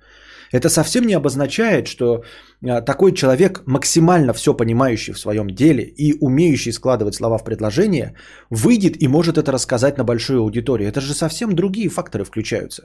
[0.52, 2.22] Это совсем не обозначает, что
[2.62, 8.14] а, такой человек, максимально все понимающий в своем деле и умеющий складывать слова в предложение,
[8.50, 10.88] выйдет и может это рассказать на большую аудиторию.
[10.88, 12.82] Это же совсем другие факторы включаются.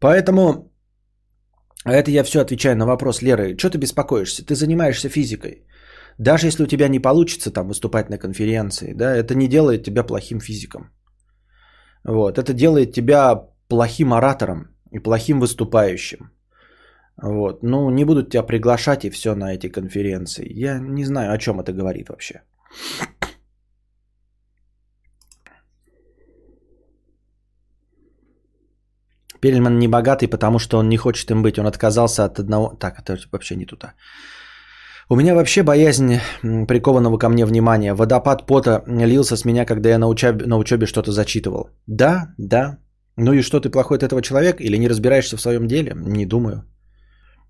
[0.00, 0.69] Поэтому,
[1.84, 4.44] а это я все отвечаю на вопрос Леры, что ты беспокоишься?
[4.44, 5.64] Ты занимаешься физикой.
[6.18, 10.02] Даже если у тебя не получится там выступать на конференции, да, это не делает тебя
[10.02, 10.90] плохим физиком.
[12.04, 16.30] Вот, это делает тебя плохим оратором и плохим выступающим.
[17.22, 17.62] Вот.
[17.62, 20.46] Ну, не будут тебя приглашать и все на эти конференции.
[20.52, 22.42] Я не знаю, о чем это говорит вообще.
[29.40, 31.58] Перельман не богатый, потому что он не хочет им быть.
[31.58, 32.76] Он отказался от одного...
[32.78, 33.94] Так, это вообще не туда.
[35.08, 36.20] У меня вообще боязнь
[36.68, 37.94] прикованного ко мне внимания.
[37.94, 41.70] Водопад пота лился с меня, когда я на учебе, на учебе что-то зачитывал.
[41.86, 42.78] Да, да.
[43.16, 45.94] Ну и что, ты плохой от этого человека или не разбираешься в своем деле?
[45.94, 46.64] Не думаю.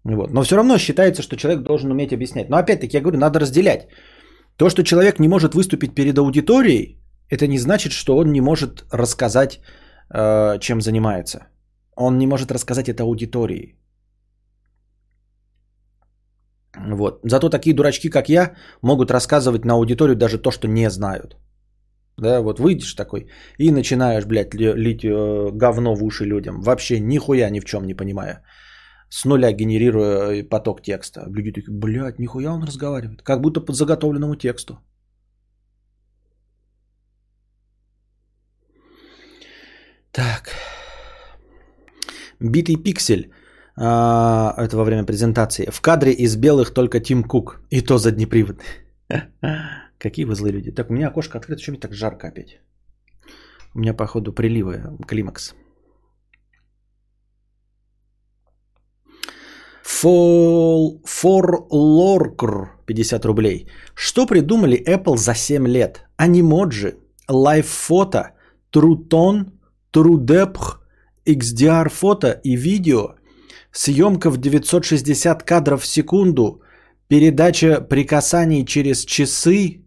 [0.04, 0.30] Вот.
[0.32, 2.48] Но все равно считается, что человек должен уметь объяснять.
[2.48, 3.88] Но опять-таки, я говорю, надо разделять.
[4.56, 6.98] То, что человек не может выступить перед аудиторией,
[7.28, 9.60] это не значит, что он не может рассказать,
[10.14, 11.46] э, чем занимается.
[12.00, 13.76] Он не может рассказать это аудитории.
[16.76, 17.20] Вот.
[17.24, 21.36] Зато такие дурачки, как я, могут рассказывать на аудиторию даже то, что не знают.
[22.16, 26.60] Да, вот выйдешь такой и начинаешь, блядь, лить э, говно в уши людям.
[26.60, 28.42] Вообще нихуя ни в чем не понимая.
[29.10, 31.20] С нуля генерируя э, поток текста.
[31.26, 33.22] Люди такие, блядь, нихуя он разговаривает.
[33.22, 34.78] Как будто по заготовленному тексту.
[40.12, 40.50] Так.
[42.40, 43.30] Битый пиксель.
[43.76, 45.70] А, это во время презентации.
[45.70, 47.60] В кадре из белых только Тим Кук.
[47.70, 48.64] И то заднеприводный.
[49.98, 50.70] Какие вы злые люди.
[50.70, 52.60] Так, у меня окошко открыто, что мне так жарко опять?
[53.74, 55.54] У меня, походу, приливы, климакс.
[59.82, 61.02] Фол...
[61.04, 63.68] Форлоркр 50 рублей.
[63.94, 66.06] Что придумали Apple за 7 лет?
[66.16, 66.94] Анимоджи,
[67.28, 68.32] лайв-фото,
[68.70, 69.52] трутон,
[69.90, 70.79] трудепх,
[71.34, 73.14] XDR-фото и видео,
[73.72, 76.62] съемка в 960 кадров в секунду,
[77.08, 79.82] передача прикасаний через часы,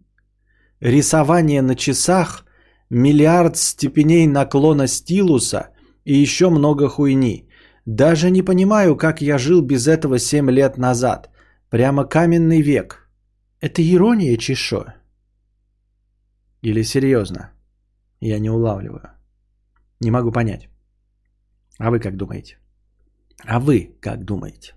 [0.80, 2.44] рисование на часах,
[2.90, 5.68] миллиард степеней наклона стилуса
[6.04, 7.48] и еще много хуйни.
[7.86, 11.30] Даже не понимаю, как я жил без этого 7 лет назад.
[11.70, 13.08] Прямо каменный век.
[13.60, 14.84] Это ирония, чешо?
[16.62, 17.50] Или серьезно?
[18.20, 19.10] Я не улавливаю.
[20.00, 20.68] Не могу понять.
[21.78, 22.58] А вы как думаете?
[23.46, 24.74] А вы как думаете?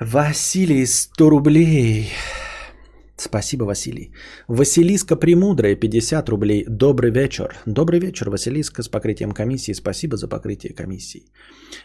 [0.00, 2.08] Василий, 100 рублей.
[3.16, 4.12] Спасибо, Василий.
[4.48, 6.64] Василиска Премудрая, 50 рублей.
[6.68, 7.54] Добрый вечер.
[7.66, 9.72] Добрый вечер, Василиска, с покрытием комиссии.
[9.74, 11.30] Спасибо за покрытие комиссии.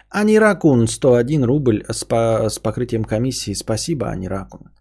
[0.10, 3.54] Аниракун, 101 рубль с, по- с покрытием комиссии.
[3.54, 4.72] Спасибо, Аниракун.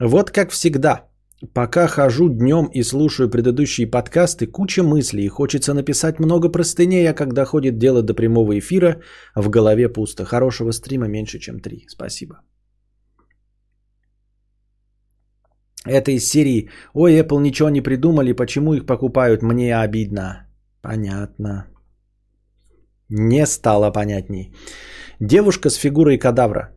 [0.00, 1.08] Вот как всегда,
[1.54, 5.28] пока хожу днем и слушаю предыдущие подкасты, куча мыслей.
[5.28, 9.00] Хочется написать много простыней, а когда ходит дело до прямого эфира,
[9.34, 10.24] в голове пусто.
[10.24, 11.84] Хорошего стрима меньше, чем три.
[11.88, 12.36] Спасибо.
[15.84, 20.46] Это из серии «Ой, Apple ничего не придумали, почему их покупают, мне обидно».
[20.80, 21.66] Понятно.
[23.08, 24.52] Не стало понятней.
[25.20, 26.70] Девушка с фигурой кадавра.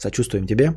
[0.00, 0.72] Сочувствуем тебе.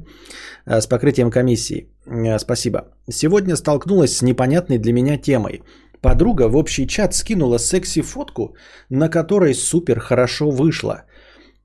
[0.66, 1.88] Э, С покрытием комиссии.
[2.06, 2.80] Э, Спасибо.
[3.10, 5.62] Сегодня столкнулась с непонятной для меня темой.
[6.02, 8.56] Подруга в общий чат скинула секси-фотку,
[8.90, 11.04] на которой супер хорошо вышла.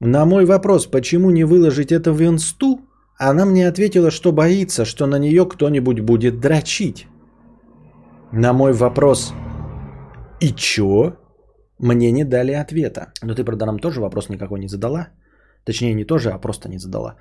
[0.01, 2.79] На мой вопрос, почему не выложить это в инсту,
[3.19, 7.07] она мне ответила, что боится, что на нее кто-нибудь будет дрочить.
[8.33, 9.35] На мой вопрос
[10.41, 11.17] «И чё?»
[11.81, 13.13] мне не дали ответа.
[13.23, 15.09] Но ты, правда, нам тоже вопрос никакой не задала.
[15.69, 17.15] Точнее, не тоже, а просто не задала.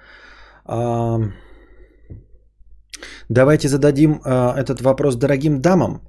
[3.30, 6.02] Давайте зададим а, этот вопрос дорогим дамам.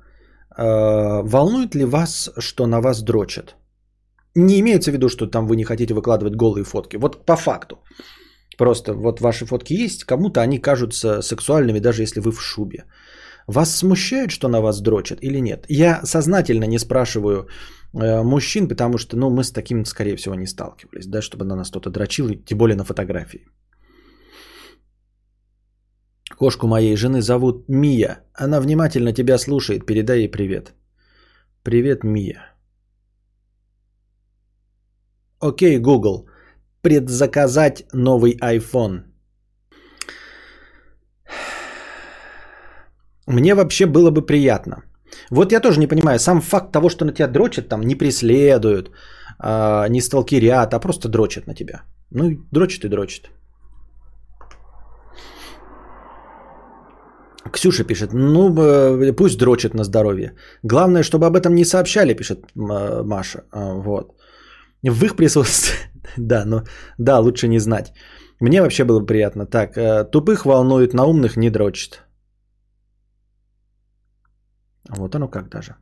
[0.51, 3.57] А, Волнует ли вас, что на вас дрочат?
[4.37, 6.97] Не имеется в виду, что там вы не хотите выкладывать голые фотки.
[6.97, 7.77] Вот по факту.
[8.57, 12.85] Просто вот ваши фотки есть, кому-то они кажутся сексуальными, даже если вы в шубе.
[13.49, 15.67] Вас смущает, что на вас дрочат или нет?
[15.69, 17.49] Я сознательно не спрашиваю
[17.93, 21.71] мужчин, потому что ну, мы с таким, скорее всего, не сталкивались, да, чтобы на нас
[21.71, 23.47] кто-то дрочил, тем более на фотографии.
[26.39, 28.21] Кошку моей жены зовут Мия.
[28.33, 29.87] Она внимательно тебя слушает.
[29.87, 30.75] Передай ей привет.
[31.63, 32.55] Привет, Мия.
[35.41, 36.29] Окей, Google.
[36.83, 39.03] Предзаказать новый iPhone.
[43.27, 44.88] Мне вообще было бы приятно.
[45.31, 48.91] Вот я тоже не понимаю, сам факт того, что на тебя дрочат, там не преследуют,
[49.43, 51.83] э, не сталкерят, а просто дрочат на тебя.
[52.11, 53.31] Ну, дрочит и дрочит.
[57.53, 60.33] Ксюша пишет, ну пусть дрочит на здоровье.
[60.63, 63.45] Главное, чтобы об этом не сообщали, пишет Маша.
[63.53, 64.13] А, вот.
[64.83, 65.77] В их присутствии,
[66.17, 66.63] да, ну
[66.99, 67.93] да, лучше не знать.
[68.41, 69.47] Мне вообще было приятно.
[69.47, 72.03] Так, э, тупых волнует, на умных не дрочит.
[74.97, 75.77] Вот оно как даже.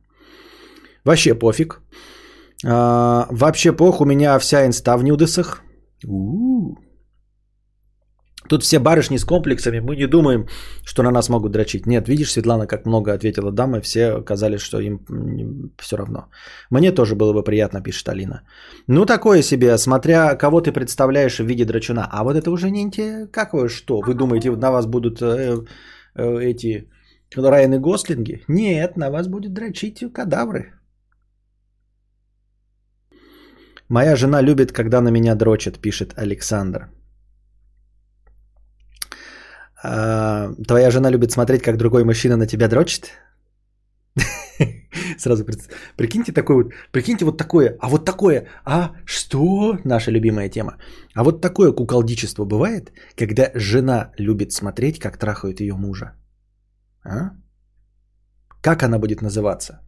[1.03, 1.81] Вообще пофиг.
[2.65, 5.61] А, вообще пох, у меня вся инста в нюдесах.
[6.05, 6.77] У-у-у.
[8.49, 10.47] Тут все барышни с комплексами, мы не думаем,
[10.85, 11.85] что на нас могут дрочить.
[11.85, 14.99] Нет, видишь, Светлана, как много ответила дамы, все казали, что им
[15.77, 16.29] все равно.
[16.71, 18.41] Мне тоже было бы приятно, пишет Алина.
[18.87, 22.07] Ну, такое себе, смотря кого ты представляешь в виде драчуна.
[22.11, 23.27] А вот это уже не интересно.
[23.27, 24.01] Как вы что?
[24.01, 25.57] Вы думаете, на вас будут э,
[26.15, 26.89] э, эти
[27.35, 28.43] Райаны Гослинги?
[28.47, 30.73] Нет, на вас будет дрочить кадавры.
[33.89, 36.89] Моя жена любит, когда на меня дрочат, пишет Александр.
[39.83, 43.11] А, твоя жена любит смотреть, как другой мужчина на тебя дрочит?
[45.17, 45.45] Сразу
[45.95, 49.77] прикиньте такое вот, прикиньте вот такое, а вот такое, а что?
[49.85, 50.77] Наша любимая тема.
[51.13, 56.13] А вот такое куколдичество бывает, когда жена любит смотреть, как трахают ее мужа.
[57.07, 57.31] А?
[58.61, 59.81] Как она будет называться?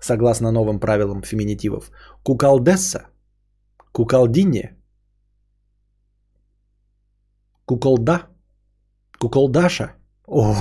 [0.00, 1.90] Согласно новым правилам феминитивов.
[2.22, 3.08] Куколдесса?
[3.92, 4.76] Куколдине?
[7.64, 8.28] Куколда?
[9.18, 9.94] Куколдаша?
[10.26, 10.54] О,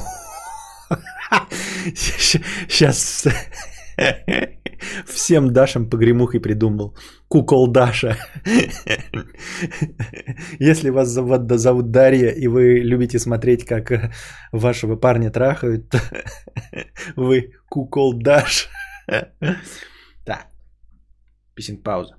[1.96, 3.28] сейчас
[5.06, 6.96] всем Дашам погремухой придумал.
[7.28, 8.18] Куколдаша.
[10.60, 14.12] Если вас зовут, зовут Дарья, и вы любите смотреть, как
[14.52, 16.00] вашего парня трахают, то
[17.16, 18.70] вы куколдаш.
[20.26, 20.48] Так.
[21.56, 22.16] Писинг пауза.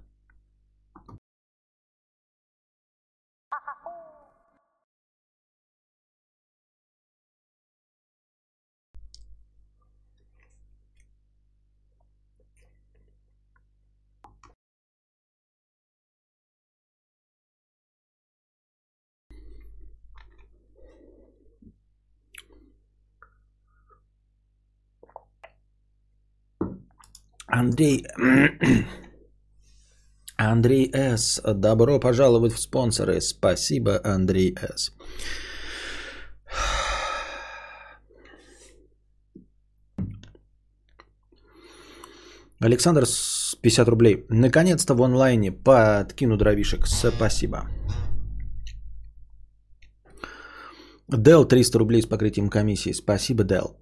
[27.48, 28.06] Андрей...
[30.36, 31.42] Андрей С.
[31.42, 33.20] Добро пожаловать в спонсоры.
[33.20, 34.92] Спасибо, Андрей С.
[42.60, 44.26] Александр с 50 рублей.
[44.28, 46.86] Наконец-то в онлайне подкину дровишек.
[46.86, 47.68] Спасибо.
[51.08, 52.92] Дел 300 рублей с покрытием комиссии.
[52.92, 53.76] Спасибо, Дел.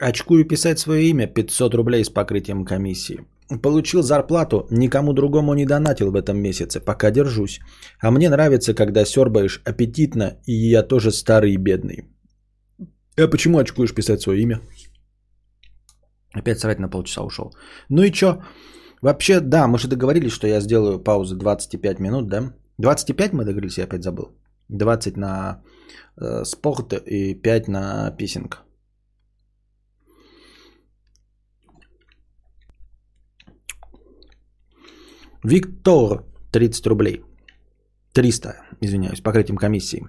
[0.00, 3.20] Очкую писать свое имя 500 рублей с покрытием комиссии.
[3.62, 7.60] Получил зарплату, никому другому не донатил в этом месяце, пока держусь.
[8.00, 12.04] А мне нравится, когда сербаешь аппетитно, и я тоже старый и бедный.
[13.18, 14.60] А почему очкуешь писать свое имя?
[16.32, 17.52] Опять срать на полчаса ушел.
[17.90, 18.42] Ну и чё?
[19.02, 22.54] Вообще, да, мы же договорились, что я сделаю паузу 25 минут, да?
[22.78, 24.30] 25 мы договорились, я опять забыл.
[24.68, 25.62] 20 на
[26.16, 28.64] э, спорт и 5 на писинг.
[35.44, 37.24] Виктор, 30 рублей.
[38.12, 40.06] 300, извиняюсь, покрытием комиссии.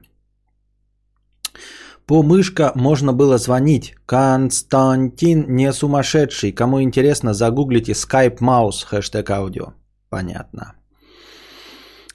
[2.06, 3.96] По мышка можно было звонить.
[4.06, 6.52] Константин не сумасшедший.
[6.52, 9.74] Кому интересно, загуглите Skype Mouse, хэштег аудио.
[10.10, 10.74] Понятно.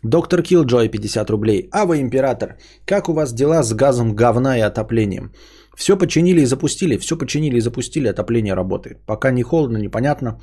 [0.02, 1.68] Доктор Киллджой, 50 рублей.
[1.72, 5.32] А вы, император, как у вас дела с газом говна и отоплением?
[5.74, 9.04] Все починили и запустили, все починили и запустили, отопление работает.
[9.06, 10.40] Пока не холодно, непонятно.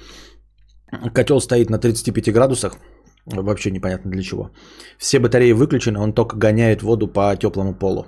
[1.14, 2.78] Котел стоит на 35 градусах.
[3.26, 4.50] Вообще непонятно для чего.
[4.98, 8.06] Все батареи выключены, он только гоняет воду по теплому полу.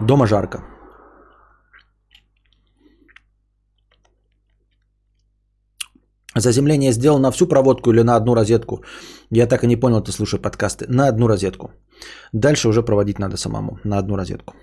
[0.00, 0.64] Дома жарко.
[6.36, 8.84] Заземление сделал на всю проводку или на одну розетку?
[9.30, 10.86] Я так и не понял, ты слушай подкасты.
[10.88, 11.70] На одну розетку.
[12.32, 13.78] Дальше уже проводить надо самому.
[13.84, 14.54] На одну розетку.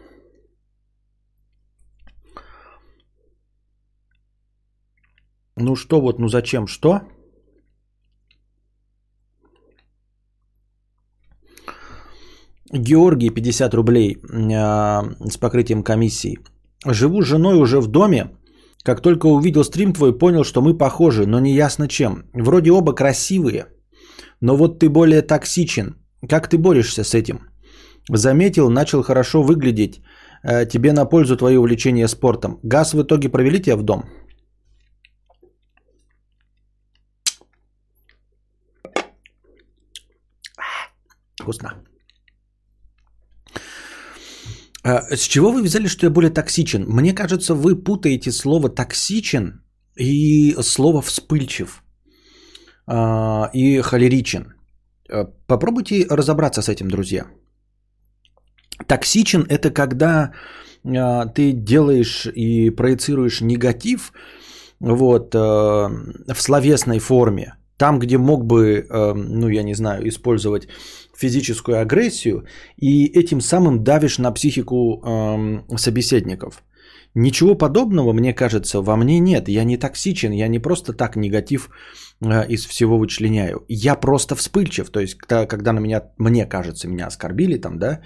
[5.60, 7.02] Ну что вот, ну зачем, что?
[12.72, 16.38] Георгий, 50 рублей э, с покрытием комиссии.
[16.86, 18.32] Живу с женой уже в доме.
[18.84, 22.24] Как только увидел стрим твой, понял, что мы похожи, но не ясно чем.
[22.34, 23.66] Вроде оба красивые,
[24.42, 25.96] но вот ты более токсичен.
[26.30, 27.40] Как ты борешься с этим?
[28.10, 30.02] Заметил, начал хорошо выглядеть.
[30.44, 32.60] Э, тебе на пользу твое увлечение спортом.
[32.64, 34.04] Газ в итоге провели тебя в дом?
[41.48, 41.70] Вкусно.
[44.84, 46.86] А, с чего вы взяли, что я более токсичен?
[46.88, 49.62] Мне кажется, вы путаете слово токсичен
[49.96, 51.84] и слово вспыльчив
[52.86, 54.54] а, и холеричен.
[55.10, 57.26] А, попробуйте разобраться с этим, друзья.
[58.88, 60.34] Токсичен– это когда
[61.36, 64.14] ты делаешь и проецируешь негатив
[64.80, 67.56] вот, в словесной форме.
[67.78, 70.68] Там, где мог бы, ну, я не знаю, использовать
[71.18, 72.46] физическую агрессию
[72.78, 76.64] и этим самым давишь на психику эм, собеседников.
[77.16, 79.50] Ничего подобного, мне кажется, во мне нет.
[79.50, 81.70] Я не токсичен, я не просто так негатив
[82.22, 83.66] э, из всего вычленяю.
[83.68, 84.90] Я просто вспыльчив.
[84.90, 88.02] То есть, когда, когда на меня, мне кажется, меня оскорбили там, да,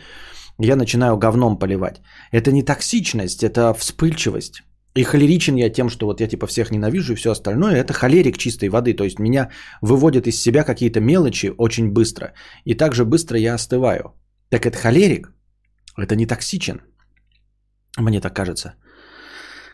[0.59, 2.01] я начинаю говном поливать.
[2.31, 4.63] Это не токсичность, это вспыльчивость.
[4.93, 7.75] И холеричен я тем, что вот я типа всех ненавижу и все остальное.
[7.75, 8.93] Это холерик чистой воды.
[8.93, 9.49] То есть меня
[9.81, 12.33] выводят из себя какие-то мелочи очень быстро.
[12.65, 14.13] И также быстро я остываю.
[14.49, 15.33] Так это холерик.
[15.97, 16.81] Это не токсичен.
[17.97, 18.73] Мне так кажется.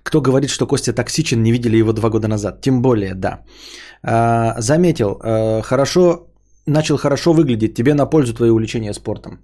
[0.03, 2.61] Кто говорит, что Костя токсичен, не видели его два года назад.
[2.61, 3.43] Тем более, да.
[4.03, 6.28] А, заметил, а, хорошо,
[6.68, 7.74] начал хорошо выглядеть.
[7.74, 9.39] Тебе на пользу твое увлечение спортом.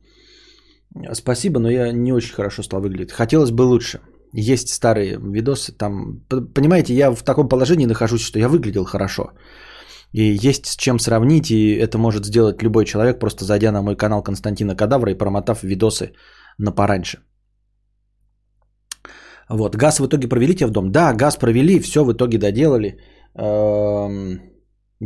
[1.14, 3.12] Спасибо, но я не очень хорошо стал выглядеть.
[3.12, 4.00] Хотелось бы лучше.
[4.34, 9.24] Есть старые видосы, там, понимаете, я в таком положении нахожусь, что я выглядел хорошо.
[10.12, 13.96] И есть с чем сравнить, и это может сделать любой человек, просто зайдя на мой
[13.96, 16.14] канал Константина Кадавра и промотав видосы
[16.58, 17.18] на пораньше.
[19.50, 20.92] Вот, газ в итоге провели тебе в дом?
[20.92, 22.98] Да, газ провели, все в итоге доделали.
[23.36, 24.40] Эм,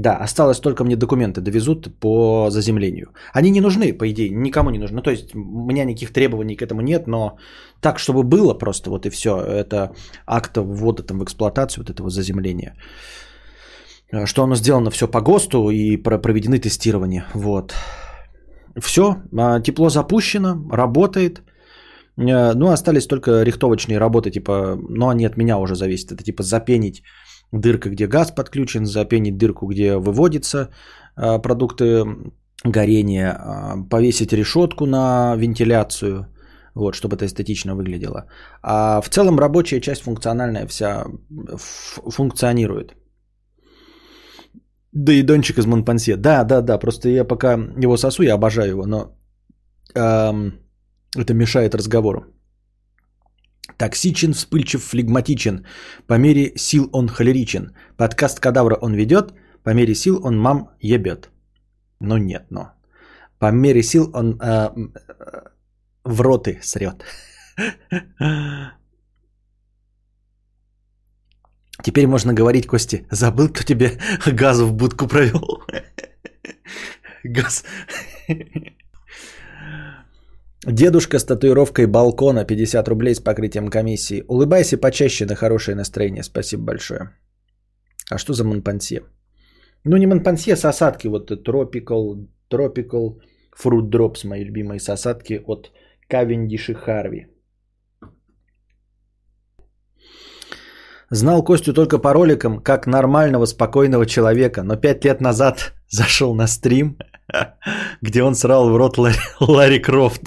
[0.01, 3.07] да, осталось только мне документы довезут по заземлению.
[3.33, 4.95] Они не нужны, по идее, никому не нужны.
[4.95, 7.37] Ну, то есть у меня никаких требований к этому нет, но
[7.81, 9.29] так, чтобы было просто, вот и все.
[9.29, 9.91] Это
[10.25, 12.75] акт ввода там в эксплуатацию вот этого заземления.
[14.11, 17.25] Э, что оно сделано все по ГОСТу и проведены тестирования.
[17.33, 17.73] Вот.
[18.79, 21.41] Все, а, тепло запущено, работает.
[22.17, 26.11] Э, ну, остались только рихтовочные работы, типа, но они от меня уже зависят.
[26.11, 27.01] Это типа запенить
[27.51, 30.69] дырка, где газ подключен, запенить дырку, где выводятся
[31.15, 32.05] а, продукты
[32.63, 36.27] горения, а, повесить решетку на вентиляцию,
[36.75, 38.25] вот, чтобы это эстетично выглядело.
[38.61, 41.05] А в целом рабочая часть функциональная вся
[42.09, 42.95] функционирует.
[44.93, 46.17] Да и Дончик из Монпансье.
[46.17, 49.15] Да, да, да, просто я пока его сосу, я обожаю его, но
[49.95, 50.53] эм,
[51.15, 52.25] это мешает разговору.
[53.77, 55.65] Токсичен, вспыльчив, флегматичен.
[56.07, 57.73] По мере сил он холеричен.
[57.97, 61.29] Подкаст Кадавра он ведет, по мере сил он мам ебет.
[61.99, 62.71] Но нет, но.
[63.39, 64.69] По мере сил он э,
[66.03, 67.03] в роты срет.
[71.83, 75.63] Теперь можно говорить, Кости, забыл, кто тебе газ в будку провел.
[77.23, 77.63] Газ.
[80.67, 84.25] Дедушка с татуировкой балкона 50 рублей с покрытием комиссии.
[84.27, 86.23] Улыбайся почаще на хорошее настроение.
[86.23, 87.09] Спасибо большое.
[88.11, 89.03] А что за Монпансье?
[89.85, 91.07] Ну не Монпансье, а сосадки.
[91.07, 93.21] Вот Tropical, Tropical
[93.57, 95.71] Fruit Drops, мои любимые сосадки от
[96.11, 97.27] Cavendish и Харви.
[101.09, 106.47] Знал Костю только по роликам, как нормального, спокойного человека, но пять лет назад зашел на
[106.47, 106.97] стрим,
[108.01, 110.23] где он срал в рот Ларри, Ларри Крофт.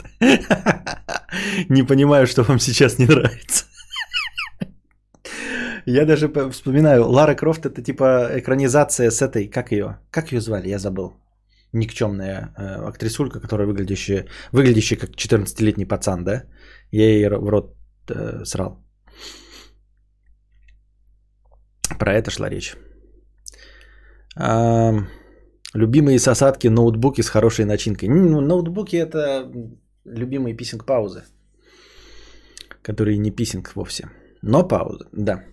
[1.68, 3.64] Не понимаю, что вам сейчас не нравится.
[5.86, 10.68] Я даже вспоминаю, Лара Крофт это типа экранизация с этой, как ее, как ее звали,
[10.68, 11.14] я забыл.
[11.72, 16.44] Никчемная э, актрисулька, которая выглядящая, выглядящая как 14-летний пацан, да?
[16.90, 17.74] Я ей в рот
[18.08, 18.78] э, срал.
[21.98, 22.76] Про это шла речь.
[25.74, 28.08] Любимые сосадки, ноутбуки с хорошей начинкой.
[28.08, 29.50] Ну, ноутбуки это
[30.04, 31.22] любимые писинг-паузы,
[32.82, 34.08] которые не писинг вовсе,
[34.42, 35.44] но пауза, да.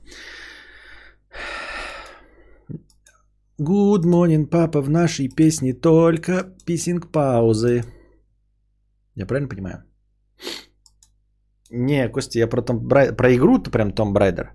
[3.59, 7.83] Good morning, папа, в нашей песне только писинг-паузы.
[9.15, 9.83] Я правильно понимаю?
[11.69, 14.53] Не, Костя, я про, том, про игру-то прям Том Брайдер.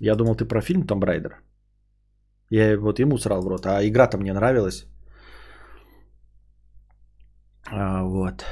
[0.00, 1.42] Я думал, ты про фильм Том Брайдер.
[2.50, 4.86] Я вот ему срал в рот, а игра-то мне нравилась.
[7.70, 8.44] А, вот.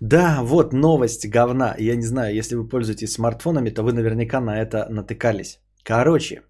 [0.00, 1.74] Да, вот новость говна.
[1.78, 5.60] Я не знаю, если вы пользуетесь смартфонами, то вы наверняка на это натыкались.
[5.82, 6.42] Короче,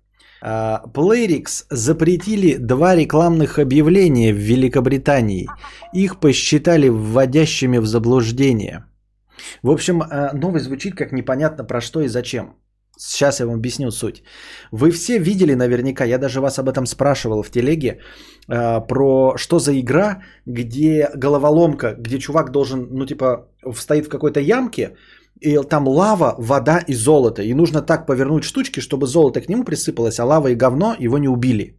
[0.42, 5.46] а, Playrix запретили два рекламных объявления в Великобритании.
[5.92, 8.84] Их посчитали вводящими в заблуждение–
[9.62, 12.56] в общем, э, новость звучит как непонятно про что и зачем.
[12.98, 14.22] Сейчас я вам объясню суть.
[14.72, 18.00] Вы все видели наверняка, я даже вас об этом спрашивал в телеге,
[18.48, 24.40] э, про что за игра, где головоломка, где чувак должен, ну типа, стоит в какой-то
[24.40, 24.96] ямке,
[25.40, 27.42] и там лава, вода и золото.
[27.42, 31.18] И нужно так повернуть штучки, чтобы золото к нему присыпалось, а лава и говно его
[31.18, 31.78] не убили.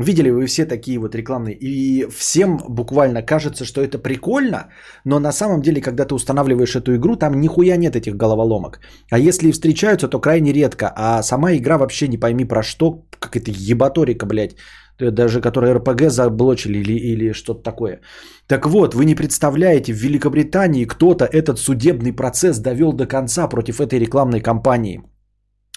[0.00, 1.54] Видели вы все такие вот рекламные.
[1.60, 4.68] И всем буквально кажется, что это прикольно,
[5.04, 8.80] но на самом деле, когда ты устанавливаешь эту игру, там нихуя нет этих головоломок.
[9.10, 10.90] А если и встречаются, то крайне редко.
[10.96, 14.56] А сама игра вообще не пойми про что, как это ебаторика, блядь.
[14.98, 18.00] Даже которые РПГ заблочили или, или что-то такое.
[18.46, 23.80] Так вот, вы не представляете, в Великобритании кто-то этот судебный процесс довел до конца против
[23.80, 25.02] этой рекламной кампании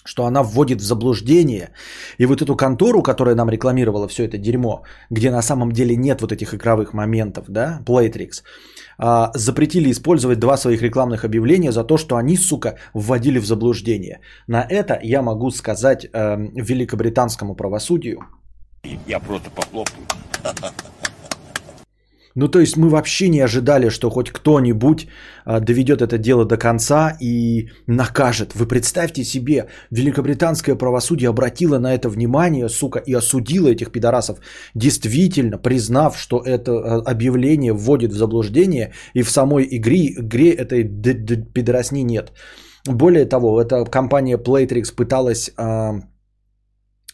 [0.03, 1.69] что она вводит в заблуждение.
[2.19, 6.21] И вот эту контору, которая нам рекламировала все это дерьмо, где на самом деле нет
[6.21, 8.43] вот этих игровых моментов, да, Playtrix,
[8.97, 14.19] а, запретили использовать два своих рекламных объявления за то, что они, сука, вводили в заблуждение.
[14.47, 18.19] На это я могу сказать э, великобританскому правосудию.
[19.07, 20.05] Я просто похлопаю.
[22.35, 25.07] Ну, то есть мы вообще не ожидали, что хоть кто-нибудь
[25.45, 28.55] а, доведет это дело до конца и накажет.
[28.55, 34.39] Вы представьте себе, великобританское правосудие обратило на это внимание, сука, и осудило этих пидорасов,
[34.75, 40.83] действительно признав, что это а, объявление вводит в заблуждение, и в самой игре, игре этой
[41.53, 42.31] пидорасни нет.
[42.85, 46.01] Более того, эта компания Playtrix пыталась а,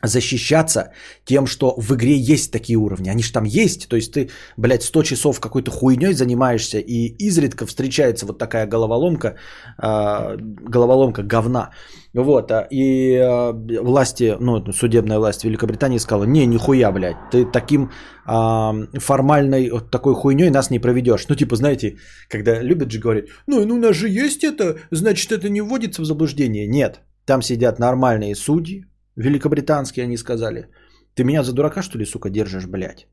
[0.03, 0.91] защищаться
[1.25, 3.09] тем, что в игре есть такие уровни.
[3.09, 3.87] Они же там есть.
[3.89, 9.35] То есть ты, блядь, 100 часов какой-то хуйней занимаешься, и изредка встречается вот такая головоломка,
[9.81, 10.37] э,
[10.69, 11.71] головоломка говна.
[12.13, 17.91] Вот, а, и э, власти, ну, судебная власть Великобритании сказала, не, нихуя, блядь, ты таким
[18.25, 21.27] э, формальной вот такой хуйней нас не проведешь.
[21.29, 21.97] Ну, типа, знаете,
[22.27, 26.01] когда любят же говорить, ну, ну, у нас же есть это, значит, это не вводится
[26.01, 26.67] в заблуждение.
[26.67, 28.85] Нет, там сидят нормальные судьи,
[29.19, 30.67] Великобританские они сказали.
[31.13, 33.07] Ты меня за дурака, что ли, сука, держишь, блядь?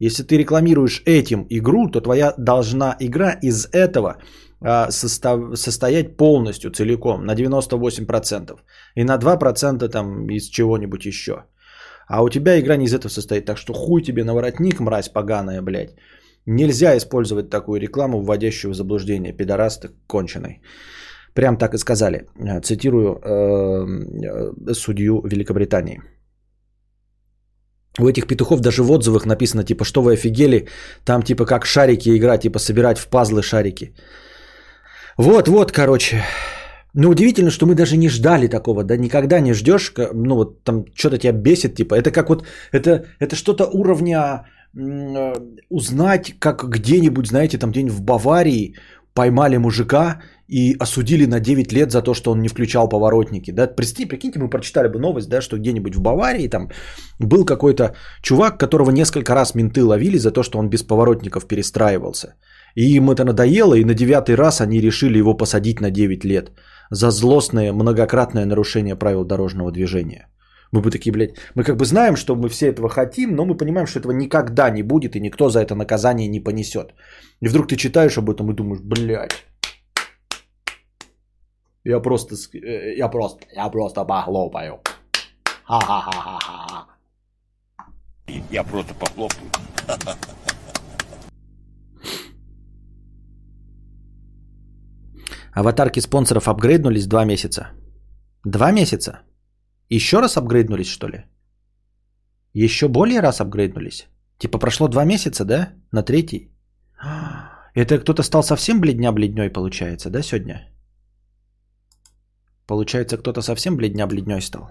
[0.00, 4.16] Если ты рекламируешь этим игру, то твоя должна игра из этого
[4.60, 8.58] а, состав, состоять полностью, целиком, на 98%.
[8.96, 11.44] И на 2% там из чего-нибудь еще.
[12.08, 13.44] А у тебя игра не из этого состоит.
[13.44, 15.94] Так что хуй тебе на воротник, мразь поганая, блядь.
[16.46, 19.36] Нельзя использовать такую рекламу, вводящую в заблуждение.
[19.36, 20.62] Пидорас ты конченый.
[21.34, 22.26] Прям так и сказали.
[22.38, 23.86] Э, цитирую э,
[24.70, 26.00] э, судью Великобритании.
[27.98, 30.66] У этих петухов даже в отзывах написано, типа, что вы офигели,
[31.04, 33.94] там типа как шарики играть, типа собирать в пазлы шарики.
[35.18, 36.22] Вот, вот, короче.
[36.94, 40.84] Ну, удивительно, что мы даже не ждали такого, да, никогда не ждешь, ну, вот там
[40.94, 45.34] что-то тебя бесит, типа, это как вот, это, это что-то уровня э,
[45.70, 48.74] узнать, как где-нибудь, знаете, там где-нибудь в Баварии
[49.12, 50.20] поймали мужика
[50.54, 53.52] и осудили на 9 лет за то, что он не включал поворотники.
[53.52, 53.66] Да?
[53.66, 56.68] Прикиньте, прикиньте, мы прочитали бы новость, да, что где-нибудь в Баварии там
[57.18, 62.34] был какой-то чувак, которого несколько раз менты ловили за то, что он без поворотников перестраивался.
[62.76, 66.50] И им это надоело, и на девятый раз они решили его посадить на 9 лет
[66.90, 70.28] за злостное многократное нарушение правил дорожного движения.
[70.72, 73.56] Мы бы такие, блядь, мы как бы знаем, что мы все этого хотим, но мы
[73.56, 76.94] понимаем, что этого никогда не будет, и никто за это наказание не понесет.
[77.42, 79.44] И вдруг ты читаешь об этом и думаешь, блядь,
[81.84, 84.80] я просто, э, я просто, я просто похлопаю.
[85.64, 86.86] Ха-ха-ха-ха-ха.
[88.50, 89.50] Я просто похлопаю.
[95.52, 97.68] Аватарки спонсоров апгрейднулись два месяца.
[98.44, 99.20] Два месяца?
[99.90, 101.24] Еще раз апгрейднулись, что ли?
[102.54, 104.08] Еще более раз апгрейднулись?
[104.38, 105.68] Типа прошло два месяца, да?
[105.92, 106.50] На третий?
[107.74, 110.73] Это кто-то стал совсем бледня-бледней, получается, да, сегодня?
[112.66, 114.70] Получается, кто-то совсем бледня-бледней стал.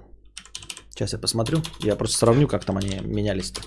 [0.90, 1.62] Сейчас я посмотрю.
[1.80, 3.62] Я просто сравню, как там они менялись-то.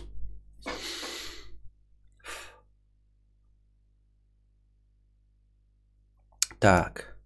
[6.60, 7.16] Так.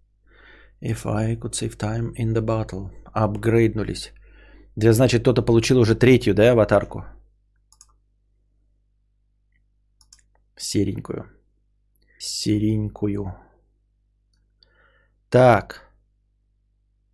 [0.81, 2.89] If I could save time in the battle.
[3.13, 4.11] Апгрейднулись.
[4.75, 7.05] Да, значит, кто-то получил уже третью, да, аватарку?
[10.55, 11.25] Серенькую.
[12.19, 13.35] Серенькую.
[15.29, 15.90] Так.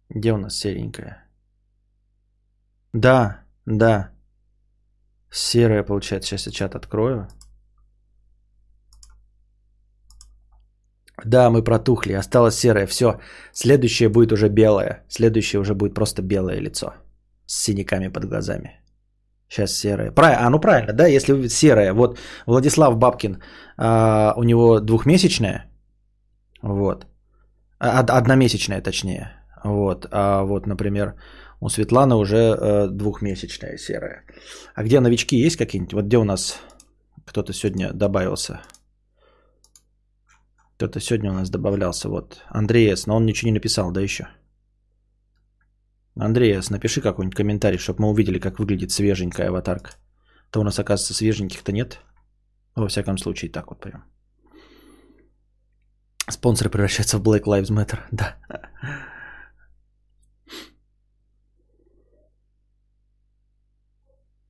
[0.10, 1.24] Где у нас серенькая?
[2.94, 4.12] Да, да.
[5.32, 6.30] Серая получается.
[6.30, 7.28] Сейчас я чат открою.
[11.26, 12.14] Да, мы протухли.
[12.14, 12.88] Осталось серое.
[12.88, 13.20] Все.
[13.54, 15.04] Следующее будет уже белое.
[15.10, 16.94] Следующее уже будет просто белое лицо.
[17.46, 18.82] С синяками под глазами.
[19.50, 20.12] Сейчас серое.
[20.12, 20.48] Правильно.
[20.48, 21.94] А, ну правильно, да, если серое.
[21.94, 23.42] Вот Владислав Бабкин,
[23.78, 25.66] а, у него двухмесячная.
[26.62, 27.08] Вот.
[27.80, 29.37] А, одномесячная, точнее.
[29.64, 30.08] Вот.
[30.12, 31.16] А вот, например,
[31.60, 34.24] у Светланы уже э, двухмесячная серая.
[34.76, 35.94] А где новички есть какие-нибудь?
[35.94, 36.60] Вот где у нас
[37.26, 38.62] кто-то сегодня добавился?
[40.76, 42.10] Кто-то сегодня у нас добавлялся.
[42.10, 43.08] Вот Андрей С.
[43.08, 44.28] Но он ничего не написал, да еще?
[46.16, 46.70] Андрей С.
[46.70, 49.92] Напиши какой-нибудь комментарий, чтобы мы увидели, как выглядит свеженькая аватарка.
[50.52, 52.00] То у нас, оказывается, свеженьких-то нет.
[52.76, 54.04] Во всяком случае, так вот прям.
[56.30, 58.00] Спонсоры превращаются в Black Lives Matter.
[58.12, 58.36] Да.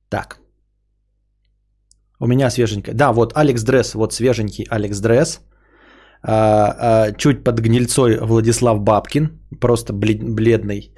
[0.08, 0.38] Так.
[2.20, 2.94] У меня свеженькая.
[2.94, 5.40] Да, вот Алекс Дресс, вот свеженький Алекс Дресс.
[6.22, 10.92] А, а, чуть под гнильцой Владислав Бабкин, просто бледный.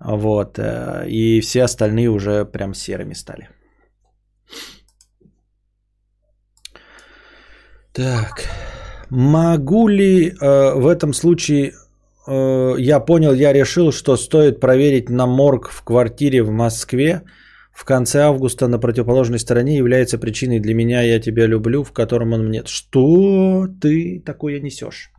[0.00, 0.58] Вот.
[0.58, 3.48] Э, и все остальные уже прям серыми стали.
[7.92, 8.48] Так.
[9.10, 11.72] Могу ли э, в этом случае,
[12.26, 17.22] э, я понял, я решил, что стоит проверить на морг в квартире в Москве
[17.74, 22.32] в конце августа на противоположной стороне является причиной для меня «Я тебя люблю», в котором
[22.32, 22.62] он мне...
[22.66, 25.10] Что ты такое несешь?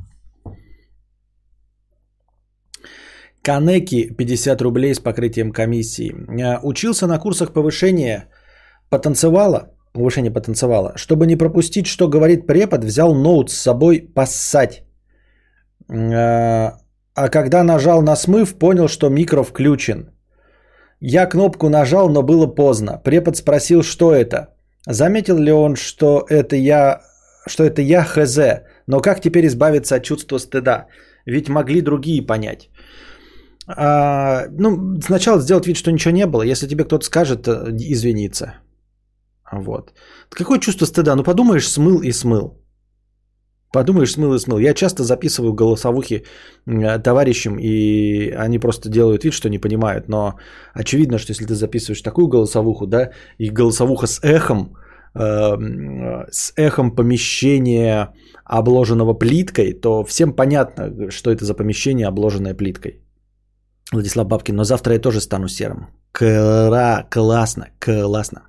[3.41, 6.13] Канеки 50 рублей с покрытием комиссии.
[6.41, 8.29] Э, учился на курсах повышения
[8.89, 10.93] потанцевала, повышение потанцевала.
[10.95, 14.83] Чтобы не пропустить, что говорит препод, взял ноут с собой поссать.
[15.89, 16.71] Э,
[17.15, 20.14] а когда нажал на смыв, понял, что микро включен.
[21.01, 23.01] Я кнопку нажал, но было поздно.
[23.03, 24.47] Препод спросил, что это.
[24.87, 27.01] Заметил ли он, что это я,
[27.47, 28.37] что это я хз,
[28.87, 30.87] но как теперь избавиться от чувства стыда?
[31.25, 32.69] Ведь могли другие понять.
[33.67, 36.43] А, ну, сначала сделать вид, что ничего не было.
[36.43, 38.53] Если тебе кто-то скажет, э, извиниться.
[39.51, 39.93] Вот.
[40.29, 41.15] Какое чувство стыда?
[41.15, 42.64] Ну, подумаешь, смыл и смыл.
[43.75, 44.59] Подумаешь, смыл и смыл.
[44.59, 46.23] Я часто записываю голосовухи
[46.65, 50.07] э, товарищам, и они просто делают вид, что не понимают.
[50.07, 50.35] Но
[50.73, 54.77] очевидно, что если ты записываешь такую голосовуху, да, и голосовуха с эхом,
[55.13, 55.57] э,
[56.31, 58.13] с эхом помещения,
[58.45, 63.01] обложенного плиткой, то всем понятно, что это за помещение, обложенное плиткой.
[63.91, 65.87] Владислав Бабкин, но завтра я тоже стану серым.
[66.13, 68.41] Кра, классно, классно.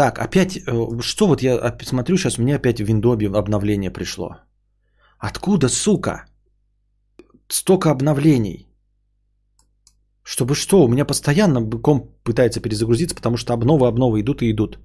[0.00, 4.28] Так, опять, э, что вот я смотрю сейчас, меня опять в Виндобе обновление пришло.
[5.18, 6.24] Откуда, сука?
[7.48, 8.66] Столько обновлений.
[10.22, 10.84] Чтобы что?
[10.84, 14.78] У меня постоянно комп пытается перезагрузиться, потому что обновы, обновы идут и идут.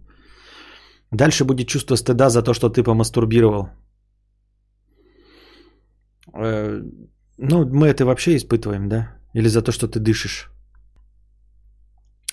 [1.12, 3.70] Дальше будет чувство стыда за то, что ты помастурбировал.
[6.34, 6.82] Э,
[7.38, 9.18] ну, мы это вообще испытываем, да?
[9.34, 10.55] Или за то, что ты дышишь?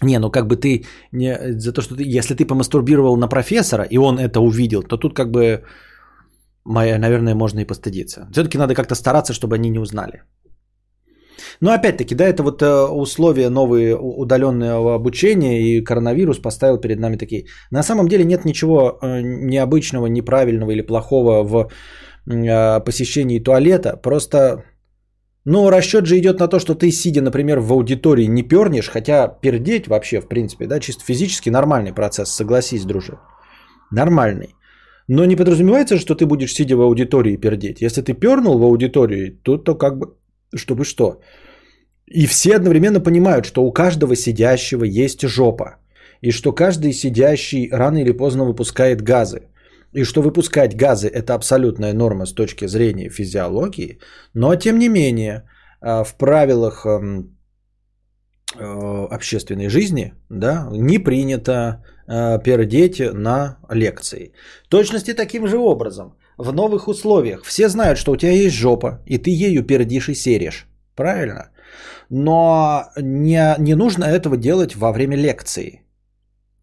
[0.02, 3.84] Не, ну как бы ты не за то, что ты, если ты помастурбировал на профессора
[3.84, 5.62] и он это увидел, то тут как бы,
[6.64, 8.28] моя, наверное, можно и постыдиться.
[8.32, 10.22] Все-таки надо как-то стараться, чтобы они не узнали.
[11.60, 17.16] Но опять-таки, да, это вот э, условия новые удаленного обучения, и коронавирус поставил перед нами
[17.16, 17.46] такие.
[17.70, 21.70] На самом деле нет ничего э, необычного, неправильного или плохого в
[22.26, 23.96] э, посещении туалета.
[23.96, 24.64] Просто
[25.44, 29.28] но расчет же идет на то, что ты, сидя, например, в аудитории, не пернешь, хотя
[29.28, 33.18] пердеть вообще, в принципе, да, чисто физически нормальный процесс, согласись, друже.
[33.90, 34.54] Нормальный.
[35.08, 37.82] Но не подразумевается, что ты будешь, сидя в аудитории, пердеть.
[37.82, 40.14] Если ты пернул в аудитории, то, то как бы,
[40.54, 41.20] чтобы что.
[42.06, 45.76] И все одновременно понимают, что у каждого сидящего есть жопа.
[46.20, 49.48] И что каждый сидящий рано или поздно выпускает газы
[49.92, 53.98] и что выпускать газы– это абсолютная норма с точки зрения физиологии,
[54.34, 55.44] но тем не менее
[55.80, 57.36] а, в правилах эм,
[58.56, 64.32] э, общественной жизни да, не принято э, пердеть на лекции.
[64.68, 66.16] Точности таким же образом.
[66.38, 70.14] В новых условиях все знают, что у тебя есть жопа, и ты ею пердишь и
[70.14, 70.66] серишь.
[70.96, 71.50] Правильно?
[72.10, 75.82] Но не, не нужно этого делать во время лекции.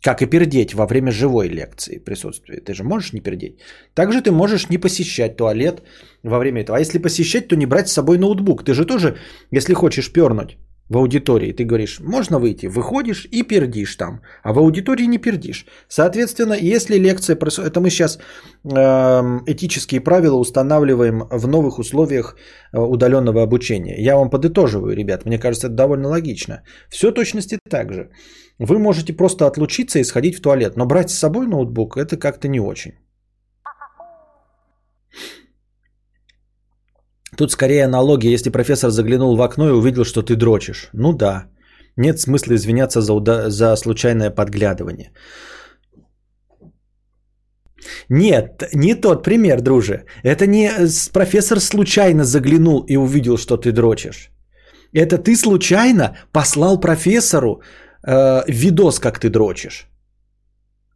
[0.01, 2.61] Как и пердеть во время живой лекции присутствия.
[2.61, 3.59] Ты же можешь не пердеть.
[3.93, 5.83] Также ты можешь не посещать туалет
[6.23, 6.77] во время этого.
[6.77, 8.63] А если посещать, то не брать с собой ноутбук.
[8.63, 9.17] Ты же тоже,
[9.51, 10.57] если хочешь пернуть
[10.89, 14.21] в аудитории, ты говоришь, можно выйти, выходишь и пердишь там.
[14.43, 15.65] А в аудитории не пердишь.
[15.87, 18.17] Соответственно, если лекция это мы сейчас
[18.63, 18.69] э,
[19.47, 22.35] этические правила устанавливаем в новых условиях
[22.73, 24.03] э, удаленного обучения.
[24.03, 26.63] Я вам подытоживаю, ребят, мне кажется, это довольно логично.
[26.89, 28.09] Все точности так же.
[28.59, 32.47] Вы можете просто отлучиться и сходить в туалет, но брать с собой ноутбук это как-то
[32.47, 32.91] не очень.
[37.37, 40.89] Тут скорее аналогия, если профессор заглянул в окно и увидел, что ты дрочишь.
[40.93, 41.45] Ну да,
[41.95, 45.11] нет смысла извиняться за, уда- за случайное подглядывание.
[48.09, 50.05] Нет, не тот пример, друже.
[50.23, 50.69] Это не
[51.13, 54.31] профессор случайно заглянул и увидел, что ты дрочишь.
[54.91, 57.61] Это ты случайно послал профессору
[58.03, 59.87] э, видос, как ты дрочишь.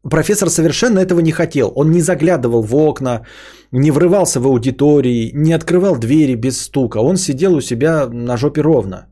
[0.10, 1.72] Профессор совершенно этого не хотел.
[1.76, 3.26] Он не заглядывал в окна,
[3.72, 6.97] не врывался в аудитории, не открывал двери без стука.
[7.01, 9.08] Он сидел у себя на жопе ровно.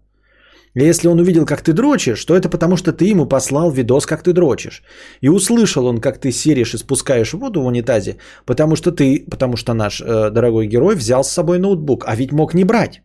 [0.75, 4.05] И если он увидел, как ты дрочишь, то это потому, что ты ему послал видос,
[4.05, 4.83] как ты дрочишь.
[5.21, 9.57] И услышал он, как ты серишь и спускаешь воду в унитазе, потому что ты, потому
[9.57, 13.01] что наш э, дорогой герой взял с собой ноутбук, а ведь мог не брать.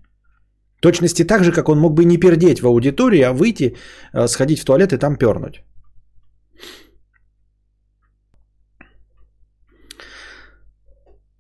[0.81, 3.77] Точности так же, как он мог бы не пердеть в аудитории, а выйти,
[4.13, 5.63] э, сходить в туалет и там пернуть.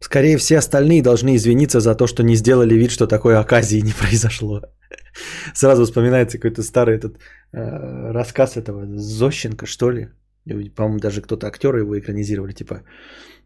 [0.01, 3.93] Скорее все остальные должны извиниться за то, что не сделали вид, что такой оказии не
[3.93, 4.61] произошло.
[5.55, 7.19] Сразу вспоминается какой-то старый этот
[7.53, 10.09] э, рассказ этого Зощенко, что ли.
[10.77, 12.53] По-моему, даже кто-то актеры его экранизировали.
[12.53, 12.83] Типа,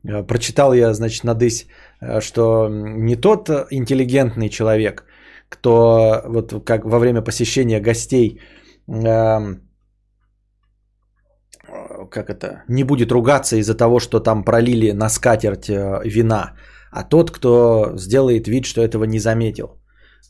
[0.05, 1.67] э, прочитал я, значит, на дысь,
[2.01, 5.05] э, что не тот интеллигентный человек,
[5.51, 8.41] кто вот как во время посещения гостей
[8.89, 9.57] э,
[12.11, 16.57] как это, не будет ругаться из-за того, что там пролили на скатерть э, вина,
[16.91, 19.77] а тот, кто сделает вид, что этого не заметил.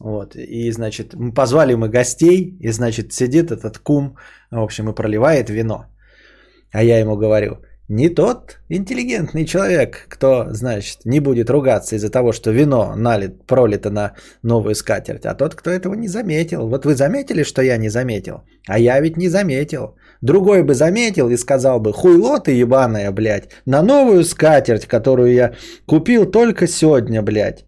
[0.01, 4.17] Вот, и, значит, мы позвали мы гостей, и, значит, сидит этот кум,
[4.51, 5.87] в общем, и проливает вино.
[6.73, 7.59] А я ему говорю,
[7.91, 13.91] не тот интеллигентный человек, кто, значит, не будет ругаться из-за того, что вино налит, пролито
[13.91, 14.13] на
[14.45, 16.69] новую скатерть, а тот, кто этого не заметил.
[16.69, 18.43] Вот вы заметили, что я не заметил?
[18.69, 19.97] А я ведь не заметил.
[20.23, 25.55] Другой бы заметил и сказал бы, хуйло ты ебаная, блядь, на новую скатерть, которую я
[25.87, 27.65] купил только сегодня, блядь.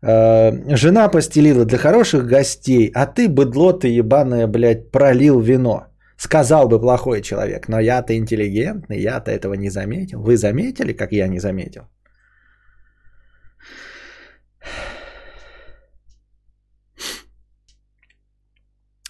[0.00, 5.88] Э, жена постелила для хороших гостей, а ты, быдло ты ебаная, блядь, пролил вино.
[6.16, 10.22] Сказал бы плохой человек, но я-то интеллигентный, я-то этого не заметил.
[10.22, 11.82] Вы заметили, как я не заметил?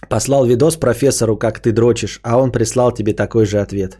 [0.09, 3.99] Послал видос профессору, как ты дрочишь, а он прислал тебе такой же ответ.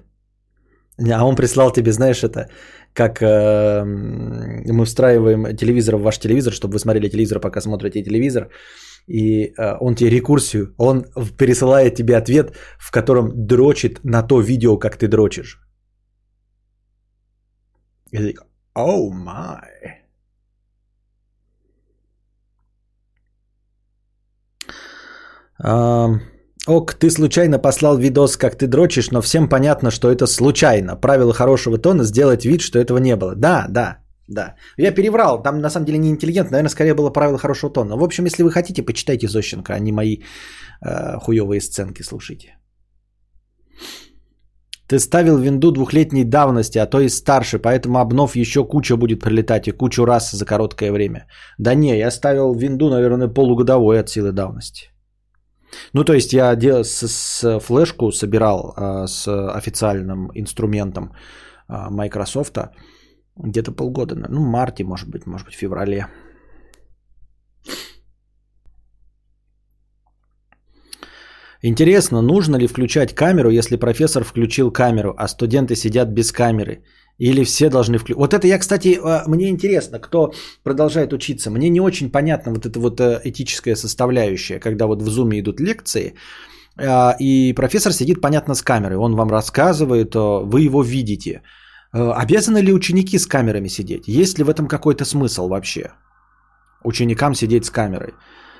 [1.11, 2.49] А он прислал тебе, знаешь, это
[2.93, 8.49] как э, мы встраиваем телевизор в ваш телевизор, чтобы вы смотрели телевизор, пока смотрите телевизор,
[9.07, 11.05] и э, он тебе рекурсию, он
[11.37, 15.59] пересылает тебе ответ, в котором дрочит на то видео, как ты дрочишь.
[18.11, 18.35] И ты
[18.73, 20.05] оу май.
[26.67, 30.95] Ок, ты случайно послал видос, как ты дрочишь, но всем понятно, что это случайно.
[30.95, 33.35] Правило хорошего тона сделать вид, что этого не было.
[33.35, 34.55] Да, да, да.
[34.77, 37.97] Я переврал, там на самом деле не интеллигент, наверное, скорее было правило хорошего тона.
[37.97, 40.17] В общем, если вы хотите, почитайте Зощенко, а не мои
[40.81, 42.57] э, хуевые сценки слушайте.
[44.87, 49.67] Ты ставил винду двухлетней давности, а то и старше, поэтому обнов еще куча будет прилетать
[49.67, 51.27] и кучу раз за короткое время.
[51.57, 54.91] Да не, я ставил винду, наверное, полугодовой от силы давности.
[55.93, 61.13] Ну, то есть я с, с флешку собирал а, с официальным инструментом
[61.67, 62.57] а, Microsoft
[63.37, 66.07] где-то полгода, ну, в марте, может быть, может быть, в феврале.
[71.67, 76.83] Интересно, нужно ли включать камеру, если профессор включил камеру, а студенты сидят без камеры?
[77.17, 78.17] Или все должны включить?
[78.17, 80.33] Вот это я, кстати, а, мне интересно, кто
[80.63, 81.49] продолжает учиться.
[81.49, 85.59] Мне не очень понятно вот эта вот э, этическая составляющая, когда вот в зуме идут
[85.59, 86.13] лекции,
[86.77, 88.97] а, и профессор сидит, понятно, с камерой.
[88.97, 91.41] Он вам рассказывает, вы его видите.
[91.95, 94.07] Э, обязаны ли ученики с камерами сидеть?
[94.07, 95.91] Есть ли в этом какой-то смысл вообще?
[96.83, 98.13] Ученикам сидеть с камерой.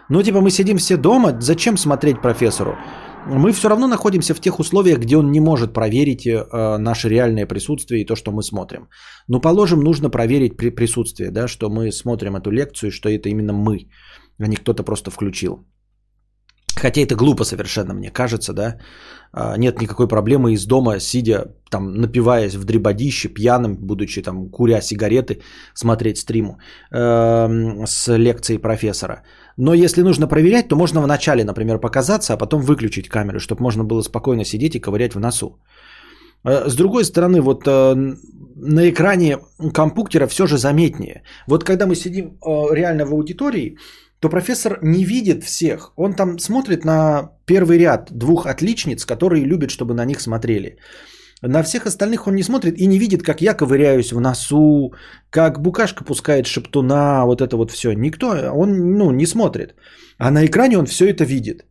[0.10, 2.78] Ну, типа, мы сидим все дома, зачем смотреть профессору?
[3.28, 7.48] Мы все равно находимся в тех условиях, где он не может проверить э, наше реальное
[7.48, 8.88] присутствие и то, что мы смотрим.
[9.28, 13.54] Но, положим, нужно проверить при присутствие, да, что мы смотрим эту лекцию, что это именно
[13.54, 13.90] мы,
[14.40, 15.66] а не кто-то просто включил.
[16.76, 18.78] Хотя это глупо совершенно, мне кажется, да.
[19.32, 24.82] А, нет никакой проблемы из дома, сидя, там, напиваясь в дребодище, пьяным, будучи там, куря
[24.82, 25.42] сигареты,
[25.74, 26.58] смотреть стриму
[26.92, 29.24] э, с лекцией профессора.
[29.58, 33.84] Но если нужно проверять, то можно вначале, например, показаться, а потом выключить камеру, чтобы можно
[33.84, 35.60] было спокойно сидеть и ковырять в носу.
[36.46, 37.96] Э, с другой стороны, вот э,
[38.56, 39.40] на экране
[39.74, 41.24] компьютера все же заметнее.
[41.48, 43.78] Вот когда мы сидим э, реально в аудитории,
[44.20, 45.92] то профессор не видит всех.
[45.96, 50.78] Он там смотрит на первый ряд двух отличниц, которые любят, чтобы на них смотрели.
[51.42, 54.94] На всех остальных он не смотрит и не видит, как я ковыряюсь в носу,
[55.30, 57.94] как букашка пускает шептуна, вот это вот все.
[57.94, 59.76] Никто, он ну, не смотрит.
[60.18, 61.66] А на экране он все это видит.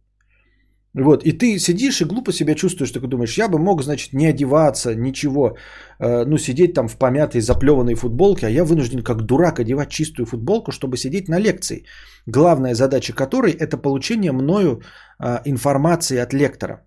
[0.95, 4.27] Вот, и ты сидишь и глупо себя чувствуешь, такой думаешь, я бы мог, значит, не
[4.27, 5.57] одеваться, ничего,
[5.99, 10.27] э, ну, сидеть там в помятой, заплеванной футболке, а я вынужден как дурак одевать чистую
[10.27, 11.85] футболку, чтобы сидеть на лекции,
[12.27, 14.83] главная задача которой– это получение мною
[15.19, 16.87] э, информации от лектора.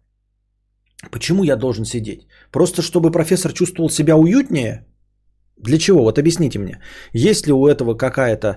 [1.12, 2.28] Почему я должен сидеть?
[2.52, 4.86] Просто чтобы профессор чувствовал себя уютнее?
[5.58, 6.04] Для чего?
[6.04, 6.80] Вот объясните мне.
[7.14, 8.48] Есть ли у этого какая-то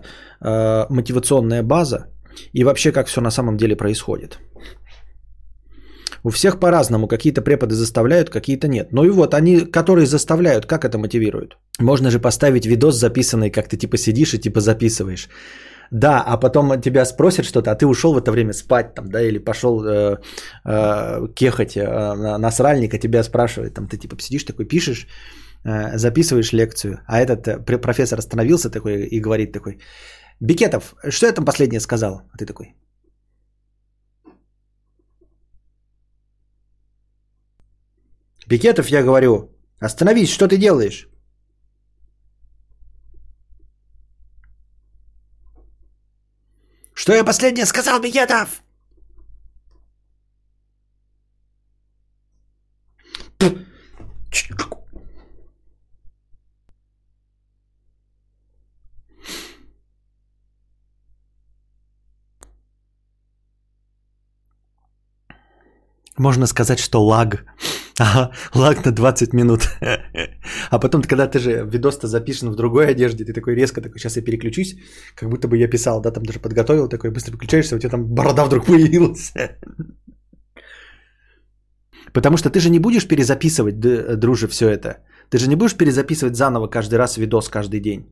[0.41, 2.07] э, мотивационная база?
[2.53, 4.39] И вообще, как все на самом деле происходит?
[6.23, 7.09] У всех по-разному.
[7.09, 8.93] Какие-то преподы заставляют, какие-то нет.
[8.93, 11.57] Ну и вот, они, которые заставляют, как это мотивируют?
[11.79, 15.29] Можно же поставить видос записанный, как ты типа сидишь и типа записываешь.
[15.91, 19.21] Да, а потом тебя спросят что-то, а ты ушел в это время спать там, да,
[19.23, 20.19] или пошел э,
[20.65, 21.83] э, кехать э,
[22.15, 25.09] на, на сральника, тебя спрашивают, там ты типа сидишь такой, пишешь,
[25.65, 29.79] э, записываешь лекцию, а этот э, профессор остановился такой и говорит такой,
[30.41, 32.23] Бикетов, что я там последнее сказал?
[32.33, 32.75] А ты такой,
[38.51, 41.09] Бикетов, я говорю, остановись, что ты делаешь?
[46.93, 48.63] Что я последнее сказал, Бикетов?
[66.17, 67.47] Можно сказать, что лаг.
[68.01, 69.69] Ага, лаг на 20 минут.
[70.71, 74.17] А потом, когда ты же видос-то запишен в другой одежде, ты такой резко такой, сейчас
[74.17, 74.77] я переключусь,
[75.15, 78.07] как будто бы я писал, да, там даже подготовил, такой быстро выключаешься, у тебя там
[78.07, 79.33] борода вдруг появилась.
[82.13, 83.81] Потому что ты же не будешь перезаписывать,
[84.19, 84.89] друже, все это.
[85.29, 88.07] Ты же не будешь перезаписывать заново каждый раз видос каждый день.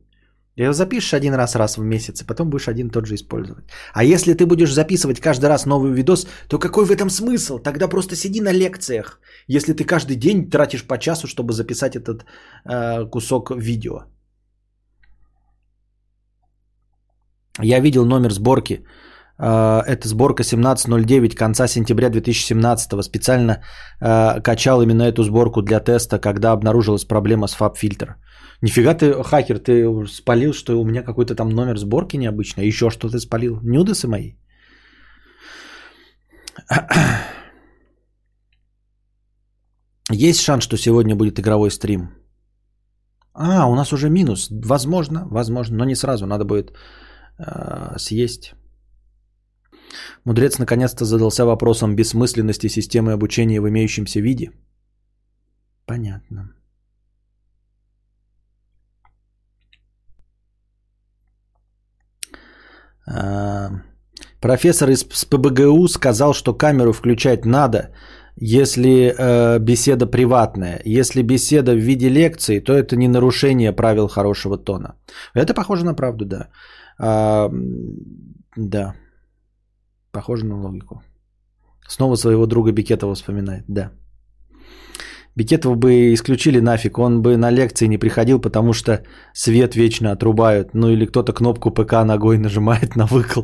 [0.63, 3.63] Его запишешь один раз раз в месяц, и потом будешь один тот же использовать.
[3.93, 7.59] А если ты будешь записывать каждый раз новый видос, то какой в этом смысл?
[7.59, 12.25] Тогда просто сиди на лекциях, если ты каждый день тратишь по часу, чтобы записать этот
[12.65, 14.03] э, кусок видео.
[17.61, 18.83] Я видел номер сборки.
[19.39, 23.01] Э, это сборка 1709 конца сентября 2017.
[23.01, 23.63] Специально
[24.01, 28.15] э, качал именно эту сборку для теста, когда обнаружилась проблема с FabFilter.
[28.61, 32.67] Нифига ты, хакер, ты спалил, что у меня какой-то там номер сборки необычный.
[32.67, 33.59] Еще что ты спалил?
[33.61, 34.33] Нюдесы мои?
[40.11, 42.09] Есть шанс, что сегодня будет игровой стрим?
[43.33, 44.49] А, у нас уже минус.
[44.51, 46.25] Возможно, возможно, но не сразу.
[46.25, 46.73] Надо будет
[47.37, 48.53] э, съесть.
[50.25, 54.51] Мудрец наконец-то задался вопросом бессмысленности системы обучения в имеющемся виде.
[55.85, 56.58] Понятно.
[64.39, 67.89] Профессор из ПБГУ сказал, что камеру включать надо,
[68.41, 70.81] если э, беседа приватная.
[70.85, 74.95] Если беседа в виде лекции, то это не нарушение правил хорошего тона.
[75.33, 76.47] Это похоже на правду, да.
[76.99, 77.49] А,
[78.55, 78.95] да.
[80.11, 81.03] Похоже на логику.
[81.87, 83.91] Снова своего друга Бикетова вспоминает, да.
[85.39, 90.73] Бикетова бы исключили нафиг, он бы на лекции не приходил, потому что свет вечно отрубают.
[90.73, 93.43] Ну или кто-то кнопку ПК ногой нажимает на выкл.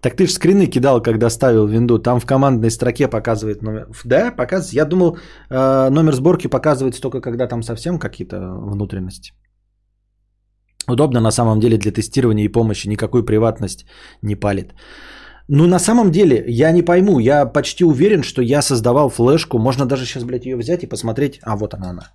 [0.00, 1.98] Так ты же скрины кидал, когда ставил винду.
[1.98, 3.86] Там в командной строке показывает номер.
[4.04, 4.74] Да, показывает.
[4.74, 5.16] Я думал,
[5.50, 9.32] э, номер сборки показывается только когда там совсем какие-то внутренности.
[10.88, 12.88] Удобно на самом деле для тестирования и помощи.
[12.88, 13.86] Никакую приватность
[14.22, 14.74] не палит.
[15.48, 17.20] Ну, на самом деле, я не пойму.
[17.20, 19.58] Я почти уверен, что я создавал флешку.
[19.58, 21.38] Можно даже сейчас, блядь, ее взять и посмотреть.
[21.42, 22.12] А, вот она, она.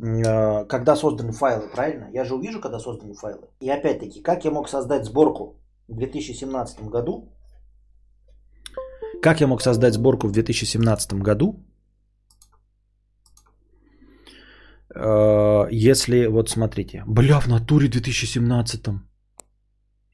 [0.00, 2.08] Э, когда созданы файлы, правильно?
[2.12, 3.48] Я же увижу, когда созданы файлы.
[3.60, 7.28] И опять-таки, как я мог создать сборку в 2017 году?
[9.22, 11.56] Как я мог создать сборку в 2017 году?
[14.94, 19.02] Э, если, вот смотрите, бля, в натуре 2017.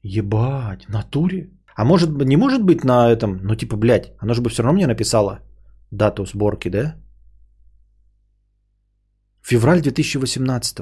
[0.01, 1.54] Ебать, натуре?
[1.75, 4.77] А может, не может быть на этом, ну типа, блядь, оно же бы все равно
[4.77, 5.39] мне написало
[5.91, 6.95] дату сборки, да?
[9.41, 10.77] Февраль 2018.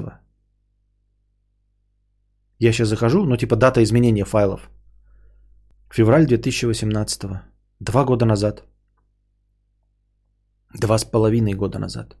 [2.60, 4.70] Я сейчас захожу, ну типа дата изменения файлов.
[5.90, 7.30] Февраль 2018.
[7.80, 8.64] Два года назад.
[10.80, 12.16] Два с половиной года назад.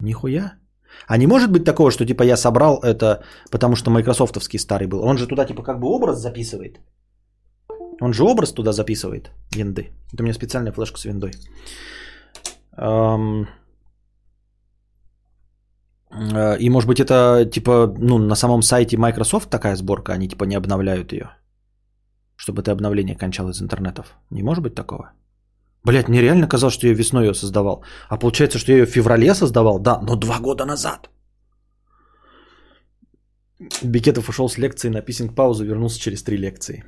[0.00, 0.58] Нихуя.
[1.06, 5.02] А не может быть такого, что типа я собрал это, потому что майкрософтовский старый был.
[5.02, 6.80] Он же туда типа как бы образ записывает.
[8.00, 9.90] Он же образ туда записывает винды.
[10.12, 11.32] Это у меня специальная флешка с виндой.
[16.10, 20.44] Э, И может быть это типа, ну, на самом сайте Microsoft такая сборка, они типа
[20.44, 21.30] не обновляют ее.
[22.36, 24.16] Чтобы это обновление кончалось из интернетов.
[24.30, 25.10] Не может быть такого?
[25.88, 27.82] Блять, мне реально казалось, что я весной ее создавал.
[28.10, 29.78] А получается, что я ее в феврале создавал?
[29.78, 31.08] Да, но два года назад.
[33.82, 36.84] Бикетов ушел с лекции на писинг паузу, вернулся через три лекции.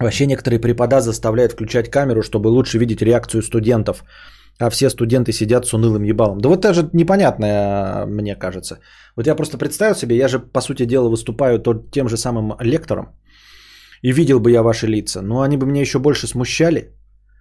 [0.00, 4.04] Вообще некоторые препода заставляют включать камеру, чтобы лучше видеть реакцию студентов.
[4.60, 6.38] А все студенты сидят с унылым ебалом.
[6.38, 8.78] Да вот это же непонятное, мне кажется.
[9.16, 12.56] Вот я просто представил себе, я же, по сути дела, выступаю тот, тем же самым
[12.60, 13.06] лектором.
[14.04, 15.22] И видел бы я ваши лица.
[15.22, 16.92] Но они бы меня еще больше смущали.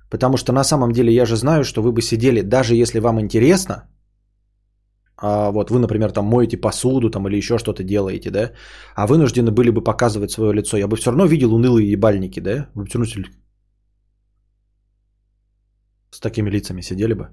[0.09, 3.19] Потому что на самом деле я же знаю, что вы бы сидели, даже если вам
[3.19, 3.89] интересно,
[5.17, 8.51] а вот вы, например, там моете посуду там, или еще что-то делаете, да,
[8.95, 12.67] а вынуждены были бы показывать свое лицо, я бы все равно видел унылые ебальники, да,
[12.75, 13.25] вы бы всё равно
[16.11, 17.27] с такими лицами сидели бы.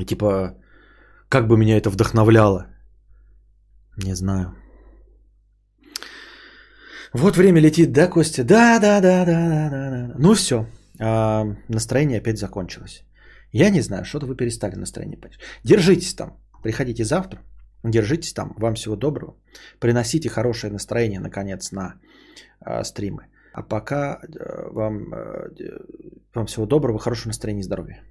[0.00, 0.54] И типа,
[1.28, 2.66] как бы меня это вдохновляло,
[3.96, 4.54] не знаю.
[7.12, 8.44] Вот время летит, да, Костя?
[8.44, 10.14] Да, да, да, да, да, да, да.
[10.18, 10.66] Ну все,
[11.68, 13.04] настроение опять закончилось.
[13.52, 15.64] Я не знаю, что-то вы перестали настроение поддерживать.
[15.64, 16.36] Держитесь там.
[16.62, 17.40] Приходите завтра.
[17.84, 18.54] Держитесь там.
[18.58, 19.36] Вам всего доброго.
[19.80, 21.94] Приносите хорошее настроение, наконец, на
[22.66, 23.26] э, стримы.
[23.52, 25.50] А пока э, вам, э,
[26.34, 28.02] вам всего доброго, хорошего настроения и здоровья.